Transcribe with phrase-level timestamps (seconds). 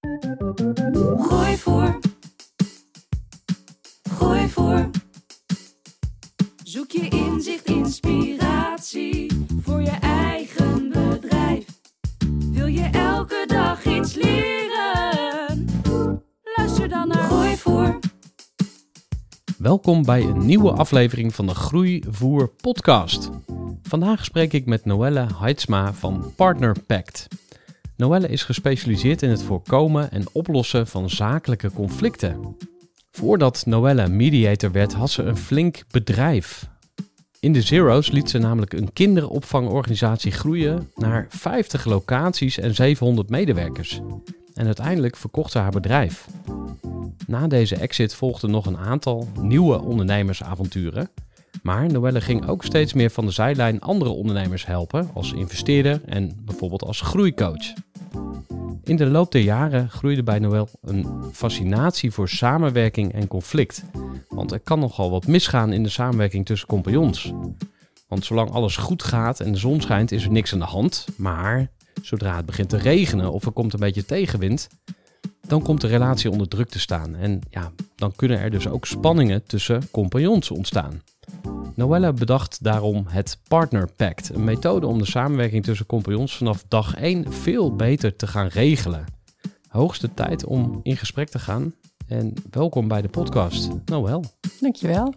[0.00, 1.98] Gooi voor.
[4.10, 4.90] Gooi voor.
[6.64, 11.64] Zoek je inzicht, inspiratie voor je eigen bedrijf.
[12.52, 15.66] Wil je elke dag iets leren?
[16.56, 17.98] Luister dan naar Gooi voor.
[19.58, 23.30] Welkom bij een nieuwe aflevering van de Groeivoer podcast.
[23.82, 27.28] Vandaag spreek ik met Noelle Heidsma van Partner Pact.
[28.00, 32.56] Noelle is gespecialiseerd in het voorkomen en oplossen van zakelijke conflicten.
[33.10, 36.68] Voordat Noelle mediator werd, had ze een flink bedrijf.
[37.40, 44.00] In de Zero's liet ze namelijk een kinderopvangorganisatie groeien naar 50 locaties en 700 medewerkers.
[44.54, 46.26] En uiteindelijk verkocht ze haar bedrijf.
[47.26, 51.10] Na deze exit volgden nog een aantal nieuwe ondernemersavonturen.
[51.62, 56.40] Maar Noelle ging ook steeds meer van de zijlijn andere ondernemers helpen als investeerder en
[56.44, 57.72] bijvoorbeeld als groeicoach.
[58.90, 63.84] In de loop der jaren groeide bij Noël een fascinatie voor samenwerking en conflict.
[64.28, 67.32] Want er kan nogal wat misgaan in de samenwerking tussen compagnons.
[68.08, 71.06] Want zolang alles goed gaat en de zon schijnt, is er niks aan de hand.
[71.16, 71.70] Maar
[72.02, 74.68] zodra het begint te regenen of er komt een beetje tegenwind,
[75.46, 77.16] dan komt de relatie onder druk te staan.
[77.16, 81.02] En ja, dan kunnen er dus ook spanningen tussen compagnons ontstaan.
[81.74, 86.94] Noelle bedacht daarom het Partner Pact, een methode om de samenwerking tussen compagnons vanaf dag
[86.94, 89.04] 1 veel beter te gaan regelen.
[89.68, 91.74] Hoogste tijd om in gesprek te gaan
[92.06, 94.24] en welkom bij de podcast, Noël.
[94.60, 95.12] Dankjewel.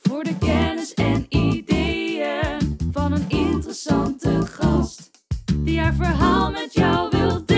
[0.00, 5.10] Voor de kennis en ideeën van een interessante gast.
[5.56, 7.55] Die haar verhaal met jou wil delen.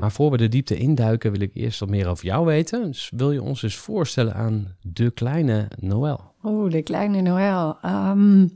[0.00, 2.82] Maar voor we de diepte induiken wil ik eerst wat meer over jou weten.
[2.82, 6.20] Dus wil je ons eens voorstellen aan de kleine Noël?
[6.42, 7.78] Oeh, de kleine Noël.
[7.82, 8.46] Ehm,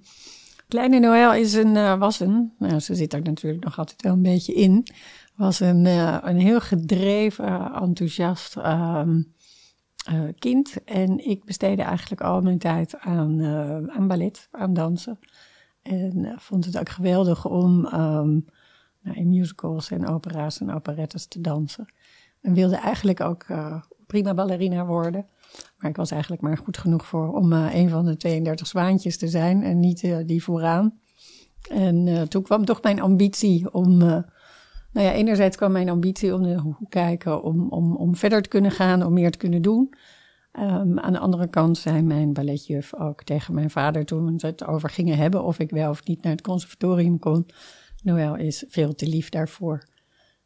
[0.68, 4.12] kleine Noël is een, eh, was een, nou, ze zit er natuurlijk nog altijd wel
[4.12, 4.86] een beetje in,
[5.34, 9.18] was een, eh, een heel gedreven, enthousiast ehm,
[10.06, 10.84] eh, kind.
[10.84, 15.18] En ik besteedde eigenlijk al mijn tijd aan, eh, aan ballet, aan dansen.
[15.82, 18.40] En eh, vond het ook geweldig om ehm,
[19.14, 21.92] in musicals en opera's en operettes te dansen.
[22.40, 25.26] En wilde eigenlijk ook eh, prima ballerina worden.
[25.78, 29.18] Maar ik was eigenlijk maar goed genoeg voor om eh, een van de 32 zwaantjes
[29.18, 30.98] te zijn en niet eh, die vooraan.
[31.70, 33.96] En toen kwam toch mijn ambitie om.
[33.96, 34.24] nou
[34.92, 39.02] ja, enerzijds kwam mijn ambitie om hoek kijken om, om, om verder te kunnen gaan,
[39.02, 39.94] om meer te kunnen doen.
[40.56, 44.66] Ehm, aan de andere kant zei mijn balletjuf ook tegen mijn vader toen we het
[44.66, 47.46] over gingen hebben of ik wel of niet naar het conservatorium kon.
[48.06, 49.88] Noël is veel te lief daarvoor.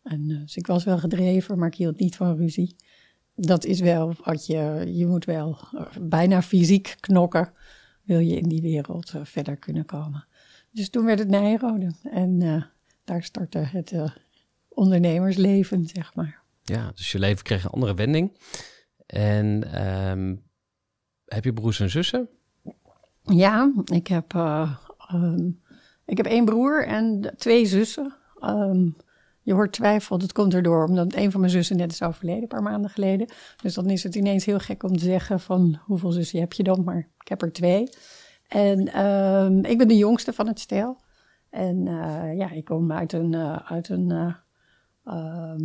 [0.02, 2.76] En, eh, dus ik was wel gedreven, maar ik hield niet van ruzie.
[3.34, 7.52] Dat is wel wat je, je moet wel eh, bijna fysiek knokken,
[8.02, 10.26] wil je in die wereld eh, verder kunnen komen.
[10.70, 12.38] Dus toen werd het Nijrode en
[13.04, 13.94] daar startte het
[14.68, 16.42] ondernemersleven, zeg maar.
[16.62, 18.38] Ja, dus je leven kreeg een andere wending.
[19.06, 20.36] En ehm,
[21.24, 22.28] heb je broers en zussen?
[23.22, 24.76] Ja, ik heb, eh,
[25.08, 25.50] ehm,
[26.10, 28.14] ik heb één broer en twee zussen.
[28.38, 28.88] Ehm,
[29.42, 32.48] je hoort twijfel, dat komt erdoor omdat een van mijn zussen net is overleden, een
[32.48, 33.28] paar maanden geleden.
[33.62, 36.62] Dus dan is het ineens heel gek om te zeggen van hoeveel zussen heb je
[36.62, 37.88] dan, maar ik heb er twee.
[38.48, 40.98] En ehm, ik ben de jongste van het stel.
[41.50, 44.34] En eh, ja, ik kom uit een, eh, uit een, eh,
[45.04, 45.62] ehm,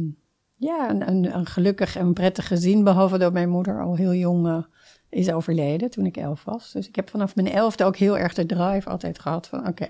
[0.55, 4.65] ja, een, een, gelukkig en prettig gezin, behalve dat mijn moeder al heel jong
[5.09, 6.71] is overleden toen ik elf was.
[6.71, 9.87] Dus ik heb vanaf mijn elfde ook heel erg de drive altijd gehad van oké,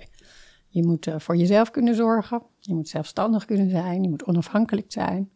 [0.75, 4.91] je moet eh, voor jezelf kunnen zorgen, je moet zelfstandig kunnen zijn, je moet onafhankelijk
[4.91, 5.31] zijn.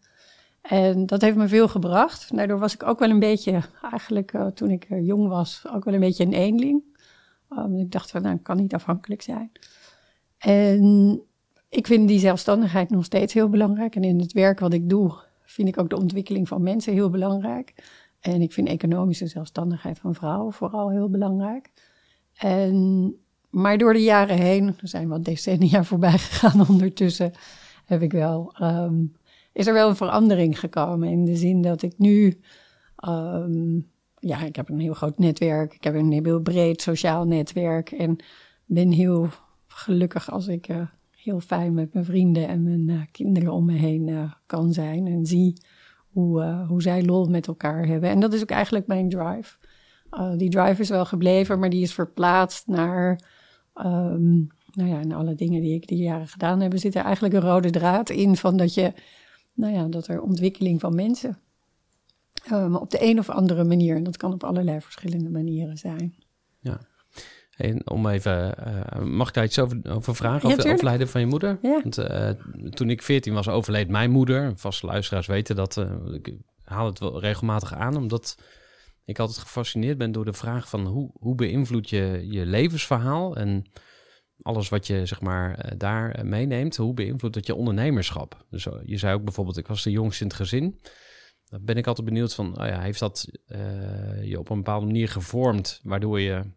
[0.62, 2.36] En dat heeft me veel gebracht.
[2.36, 5.84] Daardoor was ik ook wel een beetje, eigenlijk eh, toen ik eh, jong was, ook
[5.84, 6.84] wel een beetje een eenling.
[7.50, 9.52] Um, ik dacht van, nou, ik kan niet afhankelijk zijn.
[10.38, 11.22] En
[11.70, 13.96] ik vind die zelfstandigheid nog steeds heel belangrijk.
[13.96, 15.14] En in het werk wat ik doe,
[15.44, 17.74] vind ik ook de ontwikkeling van mensen heel belangrijk.
[18.20, 21.72] En ik vind economische zelfstandigheid van vrouwen vooral heel belangrijk.
[22.34, 23.16] En,
[23.50, 27.32] maar door de jaren heen, er zijn wat decennia voorbij gegaan ondertussen,
[27.86, 29.04] heb ik wel, ehm,
[29.54, 31.10] is er wel een verandering gekomen.
[31.10, 32.40] In de zin dat ik nu,
[32.96, 33.80] ehm,
[34.20, 35.74] ja, ik heb een heel groot netwerk.
[35.74, 37.92] Ik heb een heel breed sociaal netwerk.
[37.92, 38.18] En
[38.66, 39.28] ben heel
[39.68, 43.74] gelukkig als ik uh, heel fijn met mijn vrienden en mijn uh, kinderen om me
[43.74, 45.08] heen uh, kan zijn.
[45.08, 45.54] En zie
[46.12, 48.10] hoe, hoe zij lol met elkaar hebben.
[48.10, 49.58] En dat is ook eigenlijk mijn drive.
[50.38, 53.20] die drive is wel gebleven, maar die is verplaatst naar.
[53.86, 57.34] Um, nou ja, en alle dingen die ik die jaren gedaan heb, zit er eigenlijk
[57.34, 58.94] een rode draad in van dat je,
[59.54, 61.38] nou ja, dat er ontwikkeling van mensen
[62.52, 66.16] um, op de een of andere manier, en dat kan op allerlei verschillende manieren zijn.
[66.60, 66.80] Ja.
[67.56, 70.50] En om even, uh, mag ik daar iets over, over vragen?
[70.50, 71.58] Over het overlijden van je moeder?
[71.62, 71.82] Ja.
[71.82, 72.30] Want uh,
[72.70, 74.52] toen ik 14 was, overleed mijn moeder.
[74.56, 75.78] Vaste luisteraars weten dat.
[75.78, 76.34] Uh, ik
[76.64, 78.38] haal het wel regelmatig aan, omdat
[79.10, 83.72] ik altijd gefascineerd ben door de vraag van hoe, hoe beïnvloed je je levensverhaal en
[84.42, 88.46] alles wat je zeg maar daar meeneemt, hoe beïnvloedt dat je ondernemerschap?
[88.50, 90.80] Dus je zei ook bijvoorbeeld, ik was de jongste in het gezin.
[91.46, 93.28] Dan ben ik altijd benieuwd van, oh ja, heeft dat
[94.22, 96.52] je op een bepaalde manier gevormd, waardoor je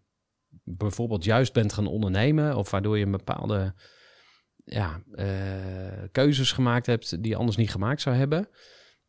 [0.64, 3.74] bijvoorbeeld juist bent gaan ondernemen, of waardoor je een bepaalde
[4.64, 5.02] ja,
[6.12, 8.48] keuzes gemaakt hebt die je anders niet gemaakt zou hebben.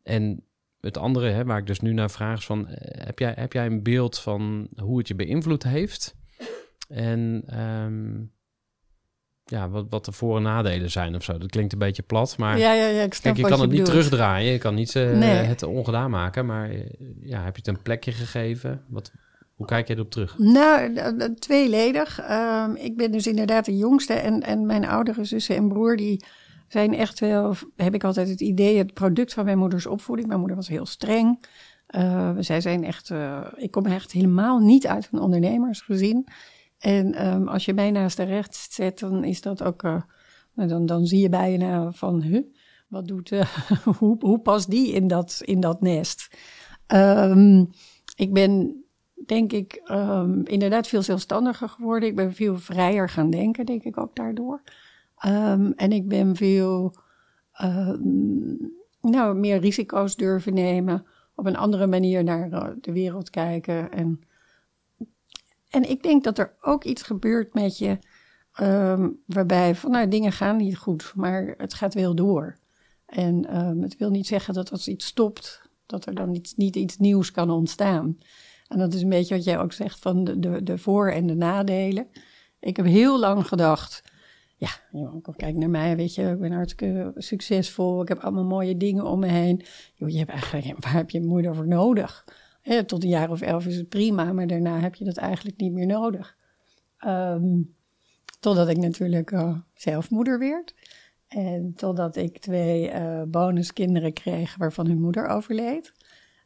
[0.02, 0.44] En
[0.84, 3.66] het andere, hè, waar ik dus nu naar vraag, is van, heb, jij, heb jij
[3.66, 6.14] een beeld van hoe het je beïnvloed heeft?
[6.88, 8.32] En um,
[9.44, 11.38] ja, wat, wat de voor- en nadelen zijn of zo.
[11.38, 13.70] Dat klinkt een beetje plat, maar ja, ja, ja, ik kijk, je kan je het
[13.70, 14.52] niet terugdraaien.
[14.52, 15.30] Je kan niet uh, Nee.
[15.30, 16.80] het ongedaan maken, maar uh,
[17.20, 18.84] ja, heb je het een plekje gegeven?
[18.88, 19.12] Wat,
[19.54, 20.38] hoe kijk je erop terug?
[20.38, 20.94] Nou,
[21.34, 22.20] tweeledig.
[22.20, 26.24] Ehm, ik ben dus inderdaad de jongste en, en mijn oudere zussen en broer die
[26.74, 30.28] zijn echt wel, heb ik altijd het idee, het product van mijn moeders opvoeding.
[30.28, 31.44] Mijn moeder was heel streng.
[31.90, 36.26] Uh, zij zijn echt, uh, ik kom echt helemaal niet uit een ondernemersgezin.
[36.78, 40.02] En um, als je mij naast de rechts zet, dan is dat ook, uh,
[40.54, 42.42] dan, dan zie je bijna van, huh,
[42.88, 43.30] wat doet,
[43.98, 46.36] hoe, hoe past die in dat, in dat nest?
[46.94, 47.70] Um,
[48.16, 48.84] ik ben
[49.26, 52.08] denk ik, um, inderdaad veel zelfstandiger geworden.
[52.08, 54.62] Ik ben veel vrijer gaan denken, denk ik ook daardoor.
[55.26, 56.94] Um, en ik ben veel
[57.62, 61.06] um, nou, meer risico's durven nemen.
[61.34, 63.92] Op een andere manier naar uh, de wereld kijken.
[63.92, 64.20] En,
[65.70, 67.98] en ik denk dat er ook iets gebeurt met je.
[69.26, 72.58] waarbij van nou, dingen gaan niet goed, maar het gaat wel door.
[73.06, 73.46] En
[73.80, 77.30] het wil niet zeggen dat als iets stopt, dat er dan iets, niet iets nieuws
[77.30, 78.18] kan ontstaan.
[78.68, 81.26] En dat is een beetje wat jij ook zegt van de, de, de voor- en
[81.26, 82.06] de nadelen.
[82.60, 84.02] Ik heb heel lang gedacht,
[84.56, 84.68] ja,
[85.36, 88.02] kijk naar mij, weet je, ik ben hartstikke succesvol.
[88.02, 89.64] Ik heb allemaal mooie dingen om me heen.
[89.94, 92.24] Joh, je hebt eigenlijk, waar heb je moeder voor nodig?
[92.86, 95.72] Tot een jaar of elf is het prima, maar daarna heb je dat eigenlijk niet
[95.72, 96.36] meer nodig.
[97.06, 97.74] Um,
[98.44, 100.74] totdat ik natuurlijk uh, zelf moeder werd.
[101.28, 105.92] En totdat ik twee uh, bonuskinderen kreeg waarvan hun moeder overleed.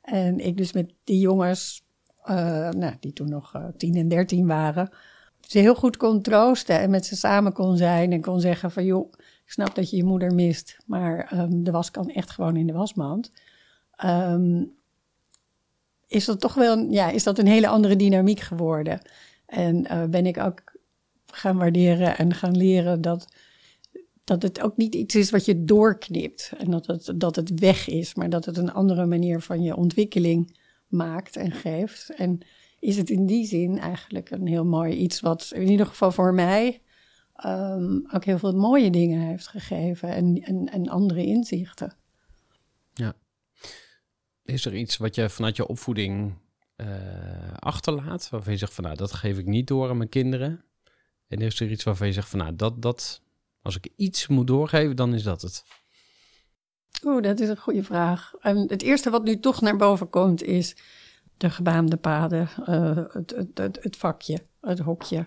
[0.02, 1.87] En ik dus met die jongens
[2.25, 4.93] uh, nou, die toen nog 10 en 13 waren,
[5.40, 8.85] ze heel goed kon troosten en met ze samen kon zijn en kon zeggen van
[8.85, 12.56] joh, ik snap dat je je moeder mist, maar um, de was kan echt gewoon
[12.56, 13.32] in de wasmand.
[14.05, 14.77] Um,
[16.06, 19.01] is dat toch wel, ja, is dat een hele andere dynamiek geworden.
[19.46, 20.62] En uh, ben ik ook
[21.27, 23.29] gaan waarderen en gaan leren dat,
[24.24, 27.89] dat het ook niet iets is wat je doorknipt en dat het, dat het weg
[27.89, 32.10] is, maar dat het een andere manier van je ontwikkeling maakt en geeft.
[32.17, 32.41] En
[32.79, 36.35] is het in die zin eigenlijk een heel mooi iets wat in ieder geval voor
[36.35, 36.81] mij
[37.44, 41.97] um, ook heel veel mooie dingen heeft gegeven en, en, en andere inzichten.
[42.94, 43.15] Ja.
[44.44, 46.35] Is er iets wat je vanuit je opvoeding
[46.77, 46.87] uh,
[47.58, 50.65] achterlaat, waarvan je zegt van nou, dat geef ik niet door aan mijn kinderen?
[51.27, 53.23] En is er iets waarvan je zegt van nou, dat, dat,
[53.63, 55.65] als ik iets moet doorgeven, dan is dat het?
[57.05, 58.32] Oeh, dat is een goede vraag.
[58.41, 60.77] En het eerste wat nu toch naar boven komt is
[61.38, 65.26] de gebaande paden, uh, het, het, het, het, vakje, het hokje.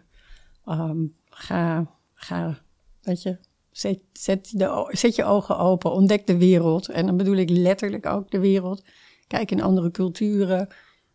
[0.66, 2.58] Um, ga, ga,
[3.02, 3.38] weet je,
[3.72, 4.54] zet, zet,
[4.88, 6.90] zet je ogen open, ontdek de wereld.
[6.90, 8.84] En dan bedoel ik letterlijk ook de wereld.
[9.28, 10.68] Kijk in andere culturen,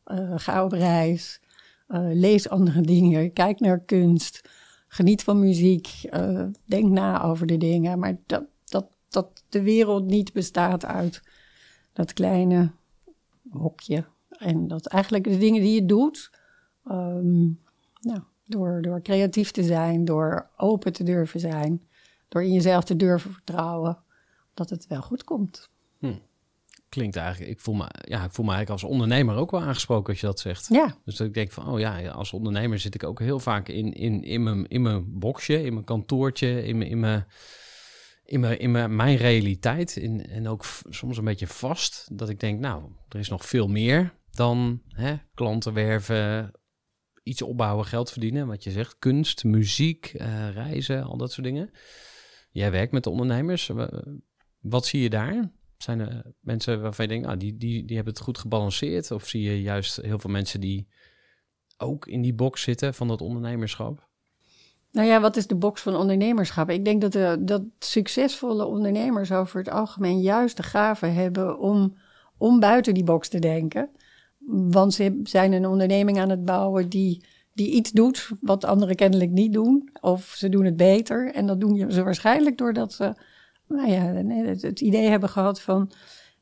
[0.06, 1.40] uh, ga op reis,
[1.88, 4.48] uh, lees andere dingen, kijk naar kunst,
[4.88, 5.88] geniet van muziek,
[6.64, 7.98] denk na over de dingen.
[7.98, 8.86] Maar dat, dat
[9.16, 11.22] dat de wereld niet bestaat uit
[11.92, 12.70] dat kleine
[13.50, 14.04] hokje.
[14.38, 16.30] En dat eigenlijk de dingen die je doet,
[16.90, 17.60] um,
[18.00, 21.82] nou, door, door creatief te zijn, door open te durven zijn,
[22.28, 23.98] door in jezelf te durven vertrouwen
[24.54, 25.68] dat het wel goed komt.
[26.88, 30.12] Klinkt eigenlijk, ik voel, me, ja, ik voel me eigenlijk als ondernemer ook wel aangesproken
[30.12, 30.66] als je dat zegt.
[30.68, 33.68] Ja, Dus dat ik denk van, oh ja, als ondernemer zit ik ook heel vaak
[33.68, 37.26] in, in, in, mijn, in mijn boxje, in mijn kantoortje, in mijn, in mijn,
[38.24, 39.96] in mijn, in mijn, mijn realiteit.
[39.96, 43.68] In, en ook soms een beetje vast, dat ik denk, nou, er is nog veel
[43.68, 46.52] meer dan hè, klanten werven,
[47.22, 51.70] iets opbouwen, geld verdienen, wat je zegt, kunst, muziek, eh, reizen, al dat soort dingen.
[52.50, 53.66] Jij werkt met de ondernemers.
[53.66, 54.04] Wa-
[54.60, 55.50] Wat zie je daar?
[55.76, 59.10] Zijn er mensen waarvan je denkt, nou, die, die, die hebben het goed gebalanceerd?
[59.10, 60.88] Of zie je juist heel veel mensen die
[61.76, 64.08] ook in die box zitten van dat ondernemerschap?
[64.92, 66.70] Nou ja, wat is de box van ondernemerschap?
[66.70, 71.96] Ik denk dat, de, dat succesvolle ondernemers over het algemeen juist de gave hebben om,
[72.38, 73.90] om buiten die box te denken.
[74.46, 79.30] Want ze zijn een onderneming aan het bouwen die, die iets doet wat anderen kennelijk
[79.30, 79.90] niet doen.
[80.00, 81.32] Of ze doen het beter.
[81.34, 83.14] En dat doen ze waarschijnlijk doordat ze
[83.68, 84.02] nou ja,
[84.60, 85.90] het, idee hebben gehad van...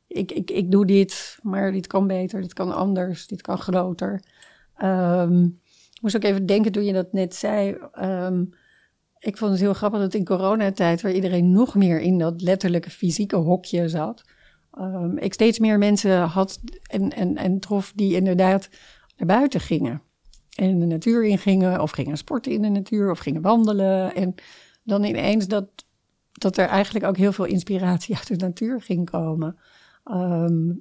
[0.07, 4.23] Ik, ik, ik doe dit, maar dit kan beter, dit kan anders, dit kan groter.
[4.75, 5.43] Ehm,
[5.93, 7.77] ik moest ook even denken toen je dat net zei.
[7.91, 8.43] ehm,
[9.19, 12.89] ik vond het heel grappig dat in coronatijd, waar iedereen nog meer in dat letterlijke
[12.89, 14.23] fysieke hokje zat,
[14.77, 18.69] ehm, ik steeds meer mensen had en, en, en trof die inderdaad
[19.17, 20.01] naar buiten gingen.
[20.55, 24.15] En de natuur ingingen, of gingen sporten in de natuur, of gingen wandelen.
[24.15, 24.35] En
[24.83, 25.67] dan ineens dat,
[26.31, 29.57] dat er eigenlijk ook heel veel inspiratie uit de natuur ging komen.
[30.03, 30.73] Ehm,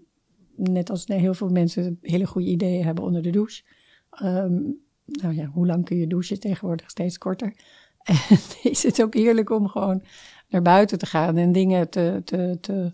[0.56, 3.62] net als heel veel mensen hele goede ideeën hebben onder de douche.
[4.10, 4.60] Ehm,
[5.04, 6.90] nou ja, hoe lang kun je douchen tegenwoordig?
[6.90, 7.54] Steeds korter.
[8.04, 10.02] En is het ook heerlijk om gewoon
[10.48, 12.22] naar buiten te gaan en dingen te.
[12.24, 12.90] te, te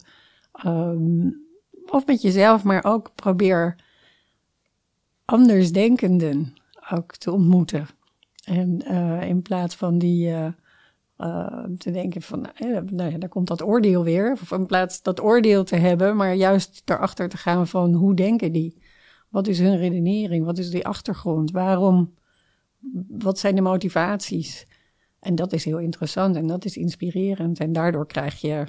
[0.62, 1.30] ehm,
[1.86, 3.76] of met jezelf, maar ook probeer
[5.24, 6.54] andersdenkenden
[6.90, 7.86] ook te ontmoeten.
[8.44, 10.28] En eh, in plaats van die.
[10.28, 10.52] eh,
[11.20, 12.46] eh, te denken van,
[12.90, 14.32] nou ja, daar komt dat oordeel weer.
[14.32, 18.52] Of in plaats dat oordeel te hebben, maar juist erachter te gaan van hoe denken
[18.52, 18.82] die?
[19.28, 20.44] Wat is hun redenering?
[20.44, 21.50] Wat is die achtergrond?
[21.50, 22.14] Waarom?
[23.08, 24.66] Wat zijn de motivaties?
[25.18, 27.58] En dat is heel interessant en dat is inspirerend.
[27.60, 28.64] En daardoor krijg je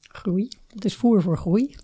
[0.00, 0.48] groei.
[0.76, 1.74] Het is voer voor groei.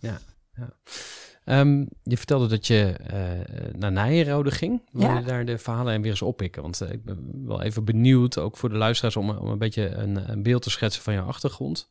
[1.44, 4.82] Ehm, je vertelde dat je eh, naar Nijenrode ging.
[4.92, 5.18] Wil Ja.
[5.18, 6.62] je daar de verhalen en weer eens oppikken?
[6.62, 9.88] Want eh, ik ben wel even benieuwd, ook voor de luisteraars, om, om een beetje
[9.88, 11.88] een, een beeld te schetsen van jouw achtergrond.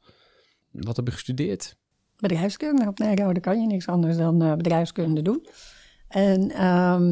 [0.72, 1.76] Wat heb je gestudeerd?
[2.18, 2.88] Bedrijfskunde.
[2.88, 5.48] Op Nijrode kan je niks anders dan eh, bedrijfskunde doen.
[6.08, 7.12] En ehm,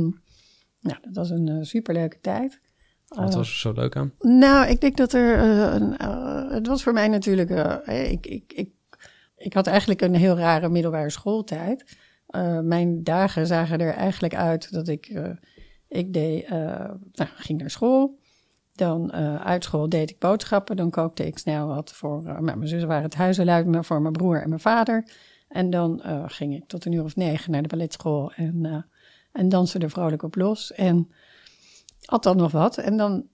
[0.80, 2.60] nou, dat was een superleuke tijd.
[3.08, 4.14] Wat Eh, was er zo leuk aan?
[4.20, 5.38] Nou, ik denk dat er.
[6.54, 7.50] het was voor mij natuurlijk.
[7.88, 8.70] ik, ik, ik,
[9.40, 11.98] ik had eigenlijk een heel rare middelbare schooltijd.
[12.28, 15.06] Eh, mijn dagen zagen er eigenlijk uit dat ik.
[15.06, 15.30] eh,
[15.88, 16.52] ik deed, eh,
[17.12, 18.20] nou, ging naar school.
[18.74, 20.76] Dan uit school deed ik boodschappen.
[20.76, 22.24] Dan kookte ik snel wat voor.
[22.24, 25.12] nou, mijn zus waren het huizenluid, voor mijn broer en mijn vader.
[25.48, 28.32] En dan ging ik tot een uur of negen naar de balletschool.
[28.32, 28.86] En,
[29.32, 30.74] en danste er vrolijk op los.
[30.74, 31.12] En
[32.06, 32.78] had dan nog wat.
[32.78, 33.28] En dan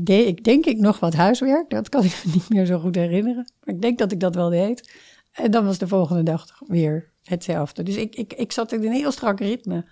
[0.00, 1.70] deed ik denk ik nog wat huiswerk.
[1.70, 3.52] Dat kan ik me niet meer zo goed herinneren.
[3.64, 4.92] Maar ik denk dat ik dat wel deed.
[5.32, 7.82] En dan was de volgende dag weer hetzelfde.
[7.82, 9.84] Dus ik, ik, ik zat in een heel strak ritme.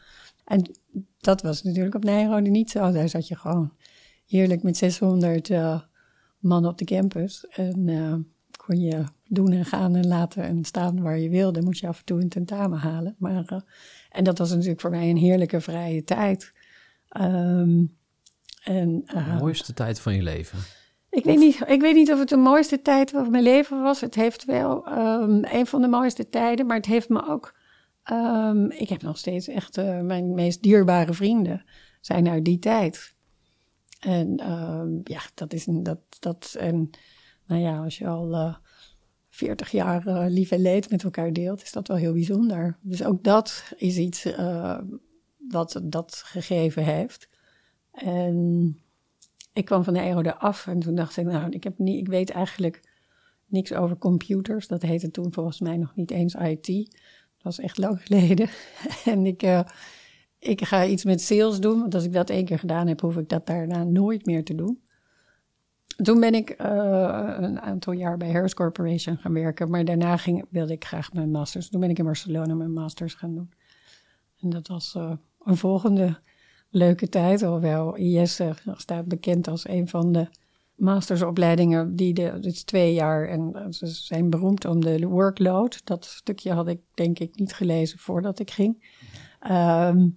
[0.45, 0.71] En
[1.19, 2.93] dat was natuurlijk op Nijrode niet zo.
[2.93, 3.73] Daar zat je gewoon
[4.27, 5.81] heerlijk met 600 eh,
[6.39, 7.47] man op de campus.
[7.47, 8.15] En eh,
[8.57, 11.63] kon je doen en gaan en laten en staan waar je wilde.
[11.63, 13.15] Moest je af en toe een tentamen halen.
[13.19, 13.61] Maar, eh,
[14.11, 16.53] en dat was natuurlijk voor mij een heerlijke vrije tijd.
[17.09, 17.85] Ehm,
[18.69, 20.59] en, eh, Mooiste tijd van je leven.
[21.11, 24.01] ik weet, niet, ik weet niet of het de mooiste tijd van mijn leven was.
[24.01, 27.57] Het heeft wel ehm, een van de mooiste tijden, maar het heeft me ook.
[28.03, 31.65] ehm, ik heb nog steeds echt eh, mijn meest dierbare vrienden
[32.01, 33.15] zijn uit die tijd.
[34.01, 35.83] En ehm, ja, dat is een.
[35.83, 36.91] Dat, dat, en
[37.47, 38.55] nou ja, als je al eh
[39.31, 42.79] 40 jaar eh, lief en leed met elkaar deelt, is dat wel heel bijzonder.
[42.81, 44.29] Dus ook dat is iets
[45.49, 47.29] wat dat gegeven heeft.
[47.93, 48.77] En
[49.53, 52.09] ik kwam van de Aero af en toen dacht ik, nou, ik, heb niet, ik
[52.09, 52.81] weet eigenlijk
[53.47, 54.67] niks over computers.
[54.67, 56.67] Dat heette toen volgens mij nog niet eens IT.
[56.67, 58.49] Dat was echt lang geleden.
[59.05, 59.61] en ik, eh,
[60.39, 63.17] ik ga iets met sales doen, want als ik dat één keer gedaan heb, hoef
[63.17, 64.83] ik dat daarna nooit meer te doen.
[66.03, 70.45] Toen ben ik eh, een aantal jaar bij Harris Corporation gaan werken, maar daarna ging,
[70.51, 71.69] wilde ik graag mijn masters.
[71.69, 73.51] Toen ben ik in Barcelona mijn masters gaan doen.
[74.41, 75.13] En dat was eh,
[75.45, 76.21] een volgende
[76.71, 77.43] leuke tijd.
[77.43, 78.41] Hoewel IS
[78.77, 80.29] staat bekend als een van de
[80.75, 85.81] mastersopleidingen die de, het is twee jaar en ze zijn beroemd om de workload.
[85.85, 88.97] Dat stukje had ik denk ik niet gelezen voordat ik ging.
[89.41, 90.09] Ehm,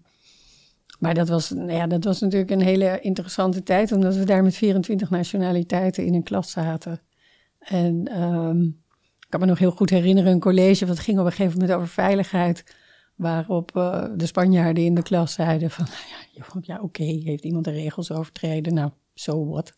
[1.00, 4.44] maar dat was, nou ja, dat was natuurlijk een hele interessante tijd, omdat we daar
[4.44, 7.02] met 24 nationaliteiten in een klas zaten.
[7.60, 8.62] En ehm,
[9.20, 11.78] ik kan me nog heel goed herinneren een college, wat ging op een gegeven moment
[11.78, 12.76] over veiligheid.
[13.22, 15.86] Waarop uh, de Spanjaarden in de klas zeiden van,
[16.62, 18.74] ja, oké, heeft iemand de regels overtreden?
[18.74, 19.74] Nou, zo so wat.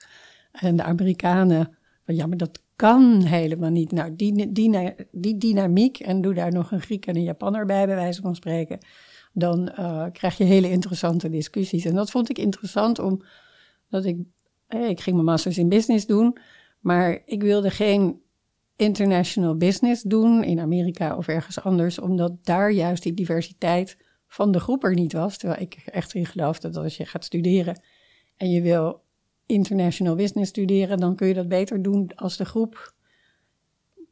[0.52, 3.92] En de Amerikanen, van ja, maar dat kan helemaal niet.
[3.92, 7.86] Nou, die, die, die dynamiek, en doe daar nog een Griek en een Japanner bij,
[7.86, 8.78] bij wijze van spreken,
[9.34, 11.86] dan uh, krijg je hele interessante discussies.
[11.86, 14.18] En dat vond ik interessant, omdat ik,
[14.68, 16.38] hey, ik ging mijn masters in business doen,
[16.80, 18.22] maar ik wilde geen
[18.84, 23.98] international business doen in Amerika of ergens anders, omdat daar juist die diversiteit
[24.28, 25.38] van de groep er niet was.
[25.38, 27.82] Terwijl ik echt in geloofde dat als je gaat studeren
[28.38, 29.02] en je wil
[29.46, 32.94] international business studeren, dan kun je dat beter doen als de groep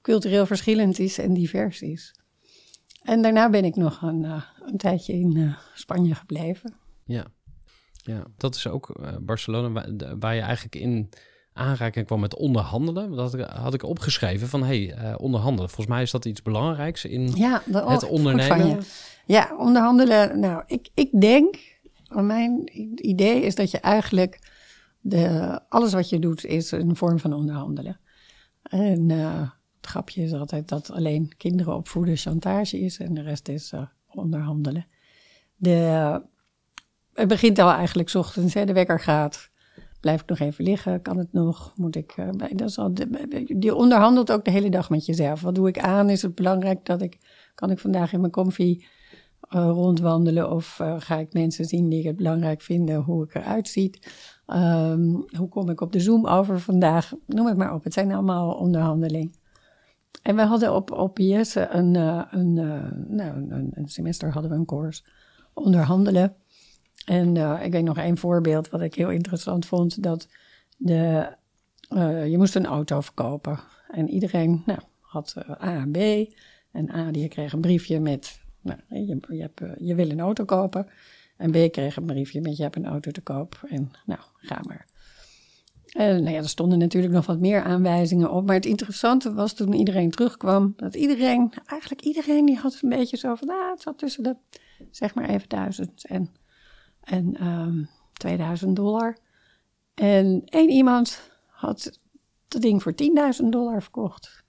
[0.01, 2.15] cultureel verschillend is en divers is.
[3.01, 4.23] En daarna ben ik nog een,
[4.59, 6.73] een tijdje in uh, Spanje gebleven.
[7.05, 7.25] Ja.
[8.03, 9.85] ja, dat is ook uh, Barcelona,
[10.19, 11.09] waar, je eigenlijk in
[11.53, 13.11] aanraking kwam met onderhandelen.
[13.11, 15.69] Dat had ik opgeschreven van, hey, onderhandelen.
[15.69, 18.83] Volgens mij is dat iets belangrijks in ja, dat, het ondernemen.
[19.25, 20.39] Ja, onderhandelen.
[20.39, 21.55] Nou, ik, ik denk,
[22.09, 22.69] mijn
[23.07, 24.39] idee is dat je eigenlijk
[25.01, 27.99] de, alles wat je doet is een vorm van onderhandelen.
[28.63, 29.39] En uh,
[29.77, 33.81] het grapje is altijd dat alleen kinderen opvoeden chantage is en de rest is uh,
[34.07, 34.87] onderhandelen.
[35.55, 36.21] De,
[37.13, 39.50] het begint al eigenlijk s ochtends, hè, de wekker gaat.
[40.01, 41.01] Blijf ik nog even liggen?
[41.01, 41.73] Kan het nog?
[41.75, 42.17] Moet ik.
[42.17, 42.91] Uh, dat is al
[43.59, 45.41] je onderhandelt ook de hele dag met jezelf.
[45.41, 46.09] Wat doe ik aan?
[46.09, 47.17] Is het belangrijk dat ik.
[47.55, 48.85] Kan ik vandaag in mijn koffie
[49.49, 50.51] uh, rondwandelen?
[50.51, 54.11] Of uh, ga ik mensen zien die het belangrijk vinden hoe ik eruit ziet?
[54.47, 57.13] Um, hoe kom ik op de Zoom over vandaag?
[57.25, 57.83] Noem het maar op.
[57.83, 59.39] Het zijn allemaal onderhandelingen.
[60.21, 64.51] En we hadden op, op IS een, uh, een, uh, nou, een, een, semester hadden
[64.51, 65.03] we een course
[65.53, 66.35] onderhandelen.
[67.11, 70.03] En uh, ik weet nog één voorbeeld wat ik heel interessant vond.
[70.03, 70.27] Dat
[70.77, 71.27] de,
[72.29, 73.59] je moest een auto verkopen.
[73.89, 76.31] En iedereen nou, had A en B.
[76.71, 80.87] En A die kreeg een briefje met, nou, je, je, je wil een auto kopen.
[81.37, 83.59] En B kreeg een briefje met je hebt een auto te koop.
[83.69, 84.85] En nou, ga maar.
[85.91, 88.45] En nou ja, er stonden natuurlijk nog wat meer aanwijzingen op.
[88.45, 93.17] Maar het interessante was toen iedereen terugkwam, dat iedereen, eigenlijk iedereen, die had een beetje
[93.17, 94.35] zo van, ah, het zat tussen de,
[94.91, 96.29] zeg maar even duizend en,
[97.03, 99.17] en um, 2000 dollar.
[99.93, 101.99] En één iemand had
[102.47, 102.93] dat ding voor
[103.41, 104.43] 10.000 dollar verkocht.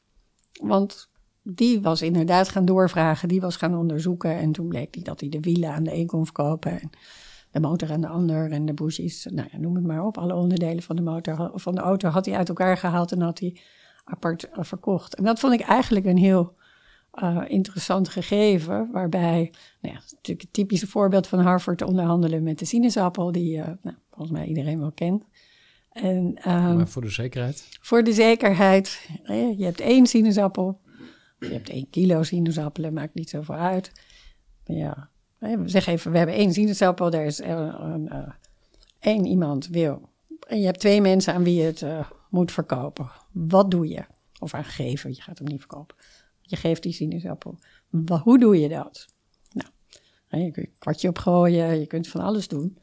[0.63, 1.11] Want
[1.43, 4.37] die was inderdaad gaan doorvragen, die was gaan onderzoeken.
[4.37, 6.81] En toen bleek hij dat hij de wielen aan de een kon verkopen.
[6.81, 6.91] En
[7.51, 9.27] de motor aan de ander en de bougies.
[9.31, 10.19] Nou ja, noem het maar op.
[10.19, 13.39] Alle onderdelen van de, motor, van de auto had hij uit elkaar gehaald en had
[13.39, 13.61] hij
[14.05, 15.15] apart uh, verkocht.
[15.15, 16.55] En dat vond ik eigenlijk een heel
[17.23, 18.91] uh, interessant gegeven.
[18.93, 23.33] Waarbij, nou ja, natuurlijk het typische voorbeeld van Harvard onderhandelen met de sinaasappel.
[23.33, 25.25] Die uh, nou, volgens mij iedereen wel kent.
[25.93, 27.69] En, um, maar voor de zekerheid?
[27.81, 29.09] Voor de zekerheid.
[29.57, 30.81] Je hebt één sinaasappel.
[31.39, 33.93] Je hebt één kilo sinaasappelen, maakt niet zoveel uit.
[34.67, 35.11] Maar ja,
[35.65, 38.29] zeggen even, we hebben één sinaasappel, daar is een, uh,
[38.99, 40.11] één iemand wil.
[40.49, 41.85] En je hebt twee mensen aan wie je het
[42.31, 43.11] moet verkopen.
[43.33, 44.05] Wat doe je?
[44.39, 45.97] Of aan geven, je gaat hem niet verkopen.
[46.53, 47.59] Je geeft die sinaasappel.
[47.91, 49.07] Wat, hoe doe je dat?
[50.29, 52.79] Nou, je kunt een kwartje opgooien, je kunt van alles doen.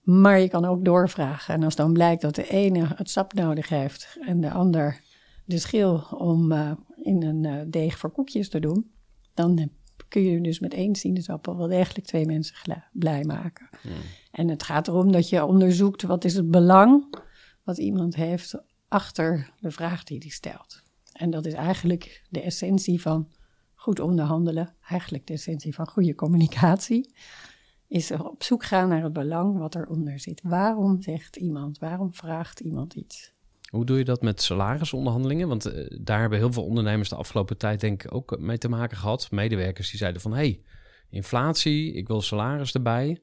[0.00, 1.54] Maar je kan ook doorvragen.
[1.54, 5.00] En als dan blijkt dat de ene het sap nodig heeft en de ander
[5.44, 6.72] de schil om uh,
[7.02, 8.90] in een uh, deeg voor koekjes te doen,
[9.34, 9.70] dan
[10.08, 12.56] kun je dus met één sinaasappel wel degelijk twee mensen
[12.92, 13.68] blij maken.
[13.82, 13.92] Hmm.
[14.30, 17.16] En het gaat erom dat je onderzoekt wat is het belang
[17.62, 18.54] wat iemand heeft
[18.88, 20.83] achter de vraag die hij stelt.
[21.14, 23.28] En dat is eigenlijk de essentie van
[23.74, 27.14] goed onderhandelen, eigenlijk de essentie van goede communicatie,
[27.88, 30.40] is op zoek gaan naar het belang wat eronder zit.
[30.42, 33.32] Waarom zegt iemand, waarom vraagt iemand iets?
[33.70, 35.48] Hoe doe je dat met salarisonderhandelingen?
[35.48, 38.68] Want uh, daar hebben heel veel ondernemers de afgelopen tijd denk ik ook mee te
[38.68, 39.30] maken gehad.
[39.30, 40.62] Medewerkers die zeiden van, hey,
[41.10, 43.20] inflatie, ik wil salaris erbij.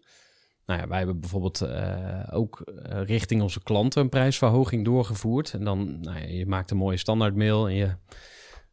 [0.66, 5.54] Nou ja, wij hebben bijvoorbeeld uh, ook uh, richting onze klanten een prijsverhoging doorgevoerd.
[5.54, 7.96] En dan, nou ja, je maakt een mooie standaardmail en je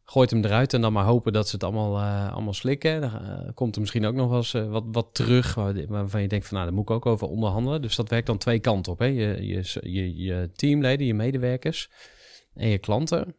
[0.03, 3.01] gooit hem eruit en dan maar hopen dat ze het allemaal, uh, allemaal slikken.
[3.01, 5.55] Dan komt er misschien ook nog wel eens wat, wat terug
[5.87, 7.81] waarvan je denkt van nou, daar moet ik ook over onderhandelen.
[7.81, 8.99] Dus dat werkt dan twee kanten op.
[8.99, 9.05] Hè?
[9.05, 11.89] Je, je, je, je teamleden, je medewerkers
[12.53, 13.35] en je klanten.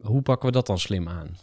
[0.00, 1.36] hoe pakken we dat dan slim aan?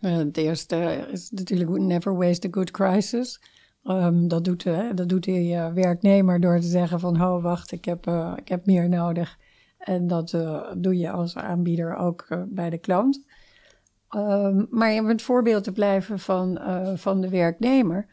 [0.00, 3.40] het eerste is natuurlijk never waste a good crisis.
[3.88, 8.06] Um, dat, doet, dat doet de werknemer door te zeggen van, oh wacht, ik heb,
[8.36, 9.38] ik heb meer nodig.
[9.78, 10.30] En dat
[10.76, 13.26] doe je als aanbieder ook bij de klant.
[14.16, 16.60] Um, maar om het voorbeeld te blijven van,
[16.96, 18.06] van de werknemer.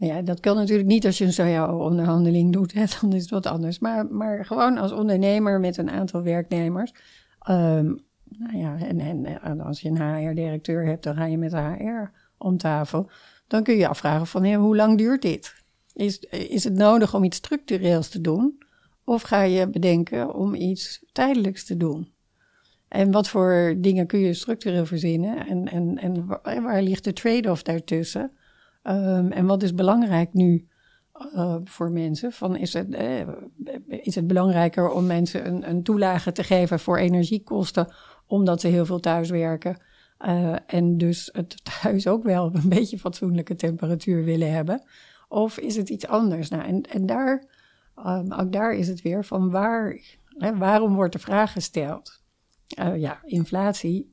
[0.00, 3.30] Nou ja, dat kan natuurlijk niet als je een SOJA-onderhandeling doet, hè, dan is het
[3.30, 3.78] wat anders.
[3.78, 6.94] Maar, maar gewoon als ondernemer met een aantal werknemers.
[7.40, 7.94] Ehm,
[8.38, 11.56] nou ja, en, en, en als je een HR-directeur hebt, dan ga je met de
[11.56, 13.10] HR om tafel.
[13.50, 15.54] Dan kun je afvragen van, hoe lang duurt dit?
[15.94, 18.62] Is, is het nodig om iets structureels te doen?
[19.04, 22.12] Of ga je bedenken om iets tijdelijks te doen?
[22.88, 25.46] En wat voor dingen kun je structureel verzinnen?
[25.46, 28.32] En, en, en waar, ligt de trade-off daartussen?
[28.82, 30.68] Ehm, en wat is belangrijk nu
[31.34, 32.32] uh, voor mensen?
[32.32, 33.20] Van is, het, eh,
[33.86, 37.92] is het belangrijker om mensen een, een toelage te geven voor energiekosten,
[38.26, 39.76] omdat ze heel veel thuiswerken?
[40.26, 44.82] Uh, en dus het thuis ook wel een beetje fatsoenlijke temperatuur willen hebben?
[45.28, 46.48] Of is het iets anders?
[46.48, 47.44] Nou, en, en daar,
[48.06, 52.22] um, ook daar is het weer van waar, hè, waarom wordt de vraag gesteld?
[52.78, 54.10] Uh, ja, inflatie.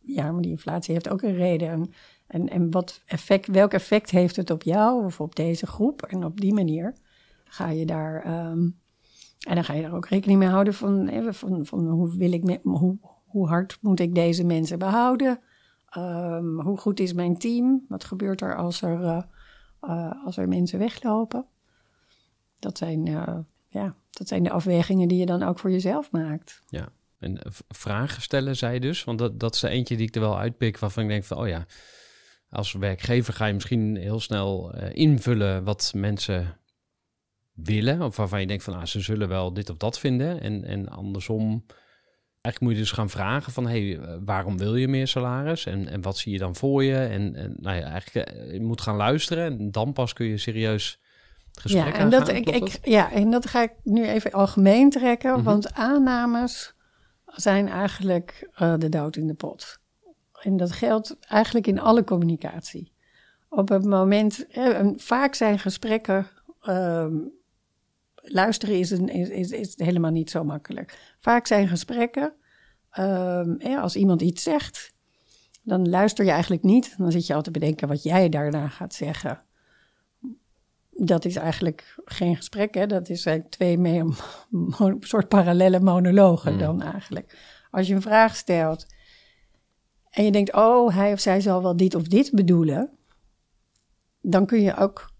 [0.00, 1.68] Ja, maar die inflatie heeft ook een reden.
[1.68, 1.92] En,
[2.26, 6.02] en, en wat effect, welk effect heeft het op jou of op deze groep?
[6.02, 6.94] En op die manier
[7.44, 8.46] ga je daar.
[8.50, 8.78] Um,
[9.46, 12.44] en dan ga je daar ook rekening mee houden van, van, van hoe, wil ik
[12.44, 15.40] met, hoe, hoe hard moet ik deze mensen behouden?
[15.96, 17.84] Um, hoe goed is mijn team?
[17.88, 19.22] Wat gebeurt er als er, uh,
[19.82, 21.46] uh, als er mensen weglopen?
[22.58, 26.62] Dat zijn, uh, ja, dat zijn de afwegingen die je dan ook voor jezelf maakt.
[26.66, 29.04] Ja, en vragen stellen, zei je dus.
[29.04, 31.38] Want dat, dat is de eentje die ik er wel uitpik, waarvan ik denk van,
[31.38, 31.66] oh ja,
[32.50, 36.58] als werkgever ga je misschien heel snel invullen wat mensen
[37.52, 38.02] willen.
[38.02, 40.40] Of waarvan je denkt van, ah, ze zullen wel dit of dat vinden.
[40.40, 41.64] En, en andersom
[42.48, 45.66] Eigenlijk moet je dus gaan vragen van, hey, waarom wil je meer salaris?
[45.66, 46.96] En, en wat zie je dan voor je?
[46.96, 51.00] En, en nou ja, eigenlijk, je moet gaan luisteren en dan pas kun je serieus
[51.52, 55.30] gesprek ja, en dat, ik, ik, ja, en dat ga ik nu even algemeen trekken,
[55.30, 55.44] mm -hmm.
[55.44, 56.74] want aannames
[57.26, 59.78] zijn eigenlijk uh, de dood in de pot.
[60.42, 62.92] En dat geldt eigenlijk in alle communicatie.
[63.48, 66.26] Op het moment, eh, vaak zijn gesprekken
[66.68, 67.06] uh,
[68.32, 71.16] luisteren is, een, is, is, is, helemaal niet zo makkelijk.
[71.20, 72.32] Vaak zijn gesprekken,
[72.98, 74.92] um, ja, als iemand iets zegt,
[75.62, 76.94] dan luister je eigenlijk niet.
[76.98, 79.40] Dan zit je altijd te bedenken wat jij daarna gaat zeggen.
[80.90, 82.86] Dat is eigenlijk geen gesprek, hè?
[82.86, 84.00] dat is eigenlijk twee mee,
[84.78, 86.58] een soort parallele monologen mm.
[86.58, 87.38] dan eigenlijk.
[87.70, 88.86] Als je een vraag stelt
[90.10, 92.90] en je denkt, oh, hij of zij zal wel dit of dit bedoelen,
[94.20, 95.10] dan kun je ook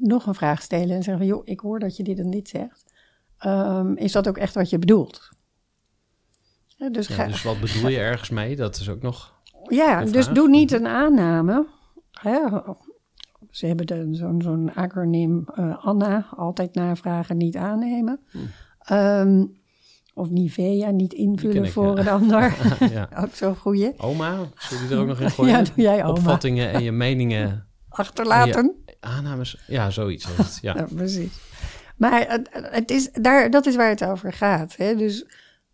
[0.00, 2.92] nog een vraag stellen en zeggen: joh, ik hoor dat je dit en dit zegt.
[3.46, 5.30] Um, is dat ook echt wat je bedoelt?
[6.66, 8.56] Ja, dus, ja, dus wat bedoel je ergens mee?
[8.56, 9.40] Dat is ook nog.
[9.68, 11.66] Ja, dus doe niet een aanname.
[12.10, 12.38] Hè?
[13.50, 18.20] Ze hebben zo'n zo'n acroniem uh, ANNA, altijd navragen, niet aannemen.
[18.30, 18.94] Hm.
[18.94, 19.60] Um,
[20.14, 22.00] of Nivea, niet invullen ik, voor ja.
[22.00, 22.56] een ander.
[22.92, 23.08] ja.
[23.18, 23.92] ook zo'n goeie.
[23.96, 25.52] Oma, zullen die er ook nog in gooien?
[25.52, 26.10] ja, doe jij oma.
[26.10, 28.81] Opvattingen en je meningen achterlaten.
[29.02, 30.36] Aannames, ja, zoiets.
[30.36, 30.74] Het, ja.
[30.78, 30.86] ja.
[30.94, 31.38] precies.
[31.96, 34.76] Maar het, is, daar, dat is waar het over gaat.
[34.76, 34.96] Hè?
[34.96, 35.26] Dus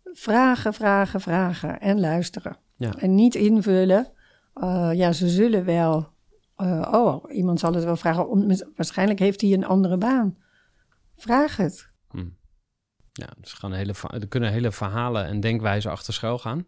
[0.03, 2.57] vragen, vragen, vragen en luisteren.
[2.75, 2.93] Ja.
[2.97, 4.07] En niet invullen.
[4.55, 6.13] Uh, ja, ze zullen wel.
[6.57, 8.29] Uh, oh, iemand zal het wel vragen.
[8.29, 10.37] Om, waarschijnlijk heeft hij een andere baan.
[11.15, 11.87] Vraag het.
[12.09, 12.27] Hm.
[13.11, 16.65] Ja, dus gaan hele, er kunnen hele verhalen en denkwijzen achter schuil gaan.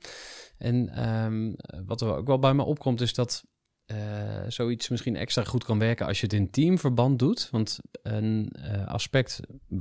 [0.58, 3.46] En um, wat er ook wel bij me opkomt, is dat
[3.92, 7.48] uh, zoiets misschien extra goed kan werken als je het in teamverband doet.
[7.52, 9.40] Want een uh, aspect,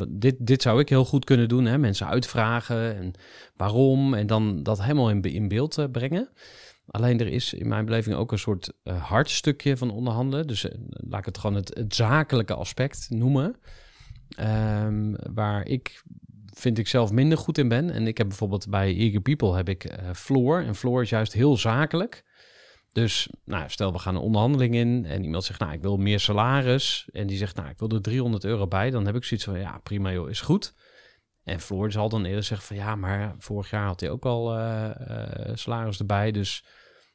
[0.09, 1.79] dit, dit zou ik heel goed kunnen doen, hè?
[1.79, 3.12] mensen uitvragen en
[3.57, 6.29] waarom en dan dat helemaal in, in beeld uh, brengen.
[6.87, 10.46] Alleen er is in mijn beleving ook een soort hartstukje van onderhandelen.
[10.46, 13.57] Dus laat ik het gewoon het, zakelijke aspect noemen.
[14.85, 16.03] Um, waar ik
[16.55, 17.90] vind ik zelf minder goed in ben.
[17.90, 20.61] En ik heb bijvoorbeeld bij Eager People heb ik Floor.
[20.61, 22.25] En Floor is juist heel zakelijk.
[22.92, 26.20] Dus nou, stel we gaan een onderhandeling in en iemand zegt, nou ik wil meer
[26.20, 27.09] salaris.
[27.12, 28.90] En die zegt, nou ik wil er 300 euro bij.
[28.90, 30.74] Dan heb ik zoiets van, ja prima joh, is goed.
[31.42, 34.59] En Floor zal dan eerder zeggen van, ja maar vorig jaar had hij ook al
[34.59, 36.31] uh, uh, salaris erbij.
[36.31, 36.64] Dus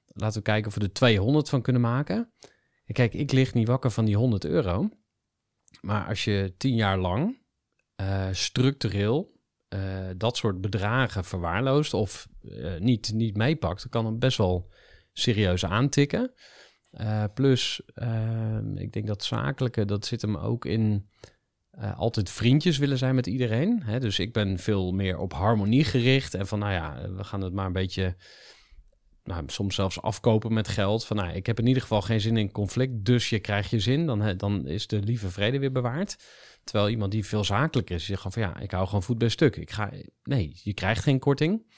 [0.05, 2.31] laten we kijken of we er 200 van kunnen maken.
[2.85, 4.89] En kijk, ik lig niet wakker van die 100 euro.
[5.81, 7.37] Maar als je tien jaar lang
[8.01, 9.33] uh, structureel
[10.17, 12.27] dat soort bedragen verwaarloost of
[12.79, 14.71] niet, niet meepakt, dan kan het best wel
[15.17, 16.33] serieus aantikken.
[16.91, 21.09] Uh, plus, uh, ik denk dat zakelijke, dat zit hem ook in
[21.79, 23.83] uh, altijd vriendjes willen zijn met iedereen.
[23.83, 23.99] Hè?
[23.99, 26.33] Dus ik ben veel meer op harmonie gericht.
[26.33, 28.15] En van, nou ja, we gaan het maar een beetje,
[29.23, 31.05] nou, soms zelfs afkopen met geld.
[31.05, 33.79] Van, nou, ik heb in ieder geval geen zin in conflict, dus je krijgt je
[33.79, 34.05] zin.
[34.05, 36.17] Dan, dan is de lieve vrede weer bewaard.
[36.63, 39.29] Terwijl iemand die veel zakelijker is, zegt gewoon van, ja, ik hou gewoon voet bij
[39.29, 39.55] stuk.
[39.55, 39.91] Ik ga,
[40.23, 41.73] nee, je krijgt geen korting.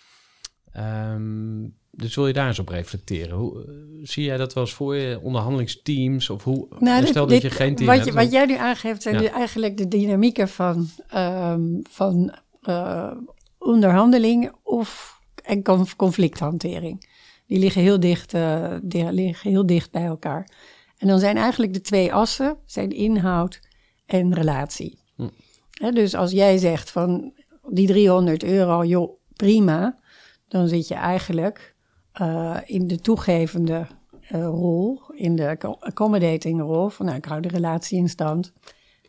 [0.77, 3.37] Um, dus wil je daar eens op reflecteren?
[3.37, 6.29] Hoe, uh, zie jij dat wel eens voor je, onderhandelingsteams?
[6.29, 8.07] Of hoe, nou, stel dit, dat je geen team wat hebt.
[8.07, 9.31] Je, wat jij nu aangeeft zijn ja.
[9.31, 13.11] eigenlijk de dynamieken van, um, van uh,
[13.57, 17.09] onderhandeling of en conf- conflicthantering.
[17.47, 20.49] Die liggen heel, dicht, eh, die liggen heel dicht bij elkaar.
[20.97, 23.59] En dan zijn eigenlijk de twee assen zijn inhoud
[24.05, 24.99] en relatie.
[25.15, 25.93] Hm.
[25.93, 27.33] Dus als jij zegt van
[27.69, 29.99] die 300 euro, joh, prima.
[30.47, 31.75] Dan zit je eigenlijk
[32.17, 33.87] eh, in de toegevende
[34.21, 36.89] eh, rol, in de acco- accommodating rol.
[36.89, 38.53] Van nou, ik hou de relatie in stand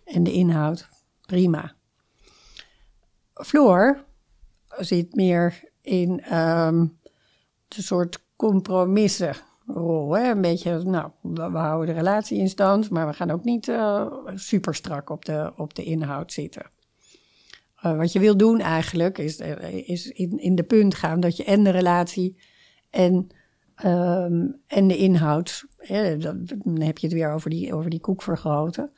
[0.05, 0.89] en de inhoud,
[1.27, 1.75] prima.
[3.35, 4.05] Floor
[4.79, 6.87] zit meer in ehm
[7.69, 10.17] de soort compromissenrol.
[10.17, 10.31] Hè?
[10.31, 14.07] Een beetje, nou, we, houden de relatie in stand, maar we gaan ook niet eh,
[14.35, 16.67] super strak op de, op de inhoud zitten.
[17.81, 19.39] Wat je wil doen eigenlijk is,
[19.87, 22.37] is in, in de punt gaan dat je en de relatie
[22.91, 23.29] en,
[23.75, 26.47] ehm, en de inhoud, hè, dan
[26.81, 28.91] heb je het weer over die, over die koek vergroten.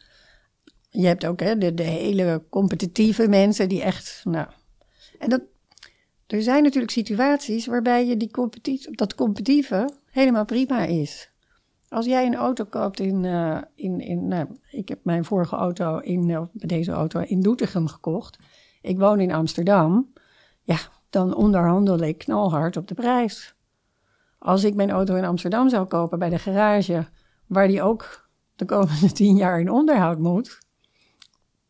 [0.90, 4.48] Je hebt ook hè, de, de hele competitieve mensen die echt, nou,
[5.18, 5.42] en dat,
[6.26, 11.30] er zijn natuurlijk situaties waarbij je die competitie, dat competitieve helemaal prima is.
[11.88, 15.98] Als jij een auto koopt in, eh, in, in nou, ik heb mijn vorige auto
[15.98, 18.38] in, uh, deze auto in Doetinchem gekocht.
[18.82, 20.12] Ik woon in Amsterdam.
[20.62, 20.78] Ja,
[21.10, 23.54] dan onderhandel ik knalhard op de prijs.
[24.42, 27.06] Als ik mijn auto in Amsterdam zou kopen bij de garage,
[27.46, 30.58] waar die ook de komende tien jaar in onderhoud moet,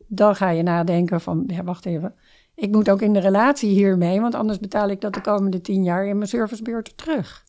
[0.06, 2.14] dan ga je nadenken van, ja, wacht even,
[2.54, 5.82] ik moet ook in de relatie hiermee, want anders betaal ik dat de komende tien
[5.82, 7.44] jaar in mijn servicebeurt terug.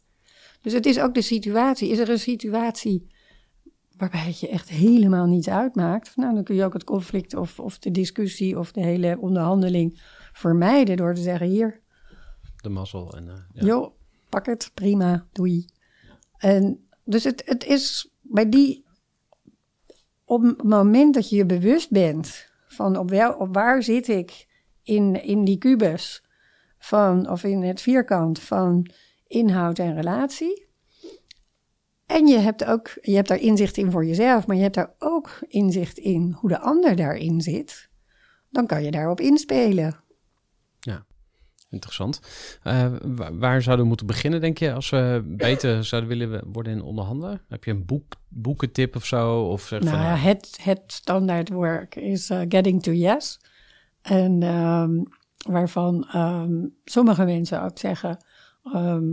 [0.61, 1.89] Dus het is ook de situatie.
[1.89, 3.07] Is er een situatie
[3.97, 6.15] waarbij het je echt helemaal niets uitmaakt?
[6.15, 10.01] Nou, dan kun je ook het conflict of, of de discussie of de hele onderhandeling
[10.33, 11.81] vermijden door te zeggen: hier,
[12.55, 13.13] De mazzel.
[13.15, 13.65] En, ja.
[13.65, 13.93] joh,
[14.31, 15.65] pak het, prima, doei.
[16.37, 18.85] En dus het, het is bij die,
[20.25, 24.47] op het moment dat je je bewust bent van op, wel, op waar zit ik
[24.83, 26.23] in, in die kubus
[26.77, 28.91] van, of in het vierkant van
[29.27, 30.69] inhoud en relatie.
[32.05, 34.95] En je hebt ook, je hebt daar inzicht in voor jezelf, maar je hebt daar
[34.99, 37.89] ook inzicht in hoe de ander daarin zit.
[38.49, 40.03] Dan kan je daarop inspelen.
[41.71, 42.21] Interessant.
[42.63, 46.73] Eh, waar, waar zouden we moeten beginnen, denk je, als we beter zouden willen worden
[46.73, 47.41] in onderhandelen?
[47.47, 49.41] Heb je een boek, boekentip of zo?
[49.41, 53.39] Of zeg Nou van, ja, het, het standaard werk is eh, Getting to Yes.
[54.01, 55.03] En ehm,
[55.51, 58.25] waarvan ehm, sommige mensen ook zeggen,
[58.63, 59.03] ehm,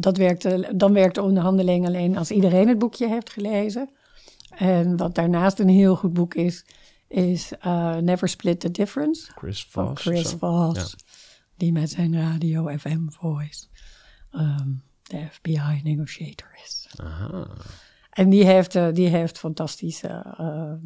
[0.00, 3.90] dat werkt, dan werkt de onderhandeling alleen als iedereen het boekje heeft gelezen.
[4.50, 6.64] En wat daarnaast een heel goed boek is,
[7.08, 10.02] is eh, Never Split the Difference Chris Voss.
[10.02, 10.34] Chris?
[10.38, 10.96] Voss.
[11.56, 13.66] Die met zijn radio FM voice
[14.30, 14.68] ehm,
[15.02, 16.88] de FBI negotiator is.
[16.96, 17.46] Aha.
[18.10, 20.78] En die heeft, eh, die heeft fantastische, ehm,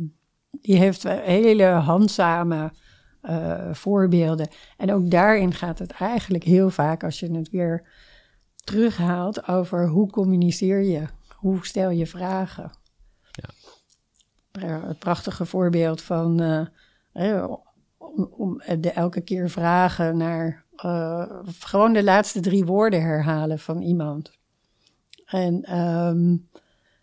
[0.51, 2.73] die heeft hele handzame
[3.21, 4.49] eh, voorbeelden.
[4.77, 7.89] En ook daarin gaat het eigenlijk heel vaak, als je het weer
[8.65, 12.71] terughaalt, over hoe communiceer je, hoe stel je vragen.
[13.31, 14.87] Ja.
[14.87, 16.67] Het prachtige voorbeeld van eh,
[18.17, 23.81] om, om de elke keer vragen naar eh, gewoon de laatste drie woorden herhalen van
[23.83, 24.33] iemand.
[25.27, 26.37] En, ehm,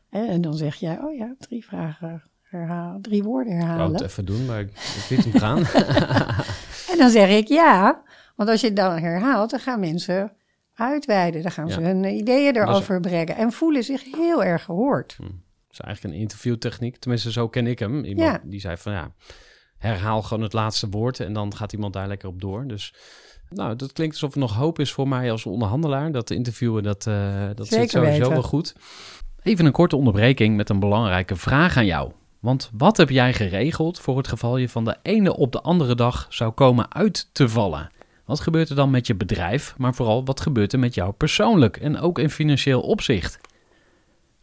[0.09, 3.93] hè, en dan zeg jij, oh ja, drie vragen herhalen, drie woorden Ik wou herhalen.
[3.95, 5.63] het even doen, maar ik, ik liet hem gaan.
[6.91, 8.03] En dan zeg ik ja,
[8.35, 10.31] want als je het dan herhaalt, dan gaan mensen
[10.73, 11.41] uitweiden.
[11.41, 15.15] Dan gaan ze hun ideeën erover brengen en voelen zich heel erg gehoord.
[15.17, 15.27] Dat
[15.71, 16.97] is eigenlijk een interviewtechniek.
[16.97, 18.03] Tenminste, zo ken ik hem.
[18.03, 18.41] Iemand Ja.
[18.43, 19.11] die zei van ja,
[19.77, 22.67] herhaal gewoon het laatste woord en dan gaat iemand daar lekker op door.
[22.67, 22.93] Dus
[23.49, 26.11] nou, dat klinkt alsof er nog hoop is voor mij als onderhandelaar.
[26.11, 28.29] Dat interviewen, dat, eh, dat zit sowieso weten.
[28.29, 28.75] wel goed.
[29.43, 32.11] Even een korte onderbreking met een belangrijke vraag aan jou.
[32.39, 35.95] Want wat heb jij geregeld voor het geval je van de ene op de andere
[35.95, 37.89] dag zou komen uit te vallen?
[38.25, 41.77] Wat gebeurt er dan met je bedrijf, maar vooral wat gebeurt er met jou persoonlijk
[41.77, 43.39] en ook in financieel opzicht?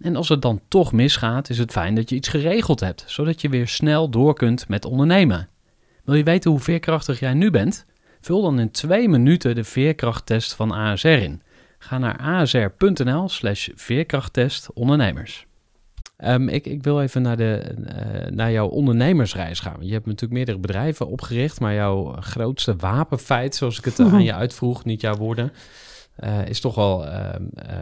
[0.00, 3.40] En als het dan toch misgaat, is het fijn dat je iets geregeld hebt, zodat
[3.40, 5.48] je weer snel door kunt met ondernemen.
[6.04, 7.86] Wil je weten hoe veerkrachtig jij nu bent?
[8.20, 11.42] Vul dan in twee minuten de veerkrachttest van ASR in.
[11.78, 15.46] Ga naar asr.nl slash veerkrachttest ondernemers.
[16.16, 17.56] Ehm, ik, ik wil even naar, de,
[17.86, 19.76] eh, naar jouw ondernemersreis gaan.
[19.80, 24.34] Je hebt natuurlijk meerdere bedrijven opgericht, maar jouw grootste wapenfeit, zoals ik het aan je
[24.34, 25.52] uitvroeg, niet jouw woorden,
[26.16, 27.76] eh, is toch wel ehm, eh,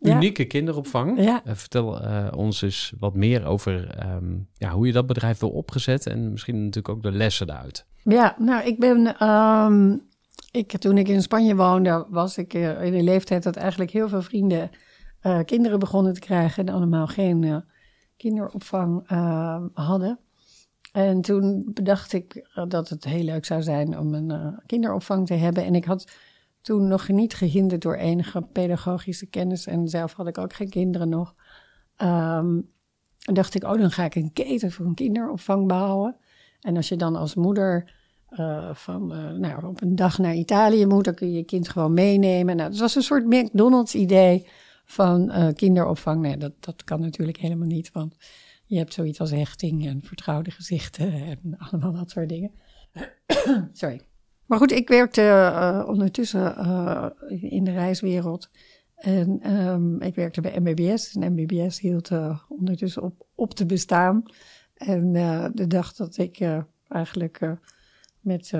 [0.00, 0.14] Ja.
[0.14, 1.22] unieke kinderopvang.
[1.24, 1.44] Ja.
[1.44, 5.50] Eh, vertel eh, ons eens wat meer over ehm, ja, hoe je dat bedrijf wil
[5.50, 7.86] opgezet en misschien natuurlijk ook de lessen daaruit.
[8.02, 9.18] Ja, nou, ik ben.
[9.18, 9.96] ehm,
[10.50, 14.08] ik, toen ik in Spanje woonde, was ik eh, in een leeftijd dat eigenlijk heel
[14.08, 14.70] veel vrienden
[15.44, 17.64] kinderen begonnen te krijgen en allemaal geen
[18.16, 20.18] kinderopvang eh, hadden.
[20.92, 25.64] En toen bedacht ik dat het heel leuk zou zijn om een kinderopvang te hebben.
[25.64, 26.10] En ik had
[26.68, 29.66] toen nog niet gehinderd door enige pedagogische kennis.
[29.66, 31.34] En zelf had ik ook geen kinderen nog.
[31.96, 36.16] En dacht ik, oh, dan ga ik een keten voor een kinderopvang bouwen.
[36.60, 37.92] En als je dan als moeder
[38.28, 41.68] eh, van, eh, nou, op een dag naar Italië moet, dan kun je je kind
[41.68, 42.56] gewoon meenemen.
[42.56, 44.46] Nou, het was een soort McDonald's idee
[44.84, 46.20] van eh, kinderopvang.
[46.20, 48.16] Nee, dat, dat kan natuurlijk helemaal niet, want
[48.64, 52.50] je hebt zoiets als hechting en vertrouwde gezichten en allemaal dat soort dingen.
[53.72, 54.07] Sorry.
[54.48, 58.50] Maar goed, ik werkte eh, ondertussen eh, in de reiswereld.
[58.96, 61.16] En ehm, ik werkte bij MBBS.
[61.16, 64.22] En MBBS hield eh, ondertussen op, op te bestaan.
[64.74, 65.12] En
[65.54, 66.40] de dag dat ik
[66.88, 67.40] eigenlijk
[68.20, 68.50] met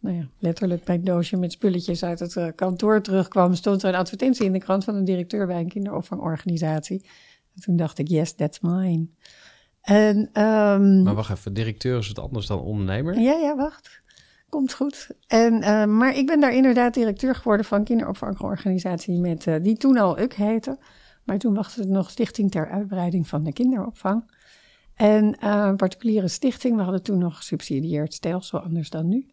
[0.00, 4.44] nou ja, letterlijk mijn doosje met spulletjes uit het kantoor terugkwam, stond er een advertentie
[4.44, 7.06] in de krant van een directeur bij een kinderopvangorganisatie.
[7.54, 9.06] En toen dacht ik, yes, that's mine.
[9.80, 13.20] En, ehm, Maar wacht even, directeur is het anders dan ondernemer?
[13.20, 14.04] ja, ja, wacht.
[14.48, 15.10] Komt goed.
[15.26, 19.96] En, eh, maar ik ben daar inderdaad directeur geworden van kinderopvangorganisatie met, eh, die toen
[19.96, 20.78] al UK heette.
[21.24, 24.24] Maar toen was het nog Stichting ter Uitbreiding van de Kinderopvang.
[24.96, 29.26] En eh, een particuliere stichting, we hadden toen nog gesubsidieerd stelsel, anders dan nu.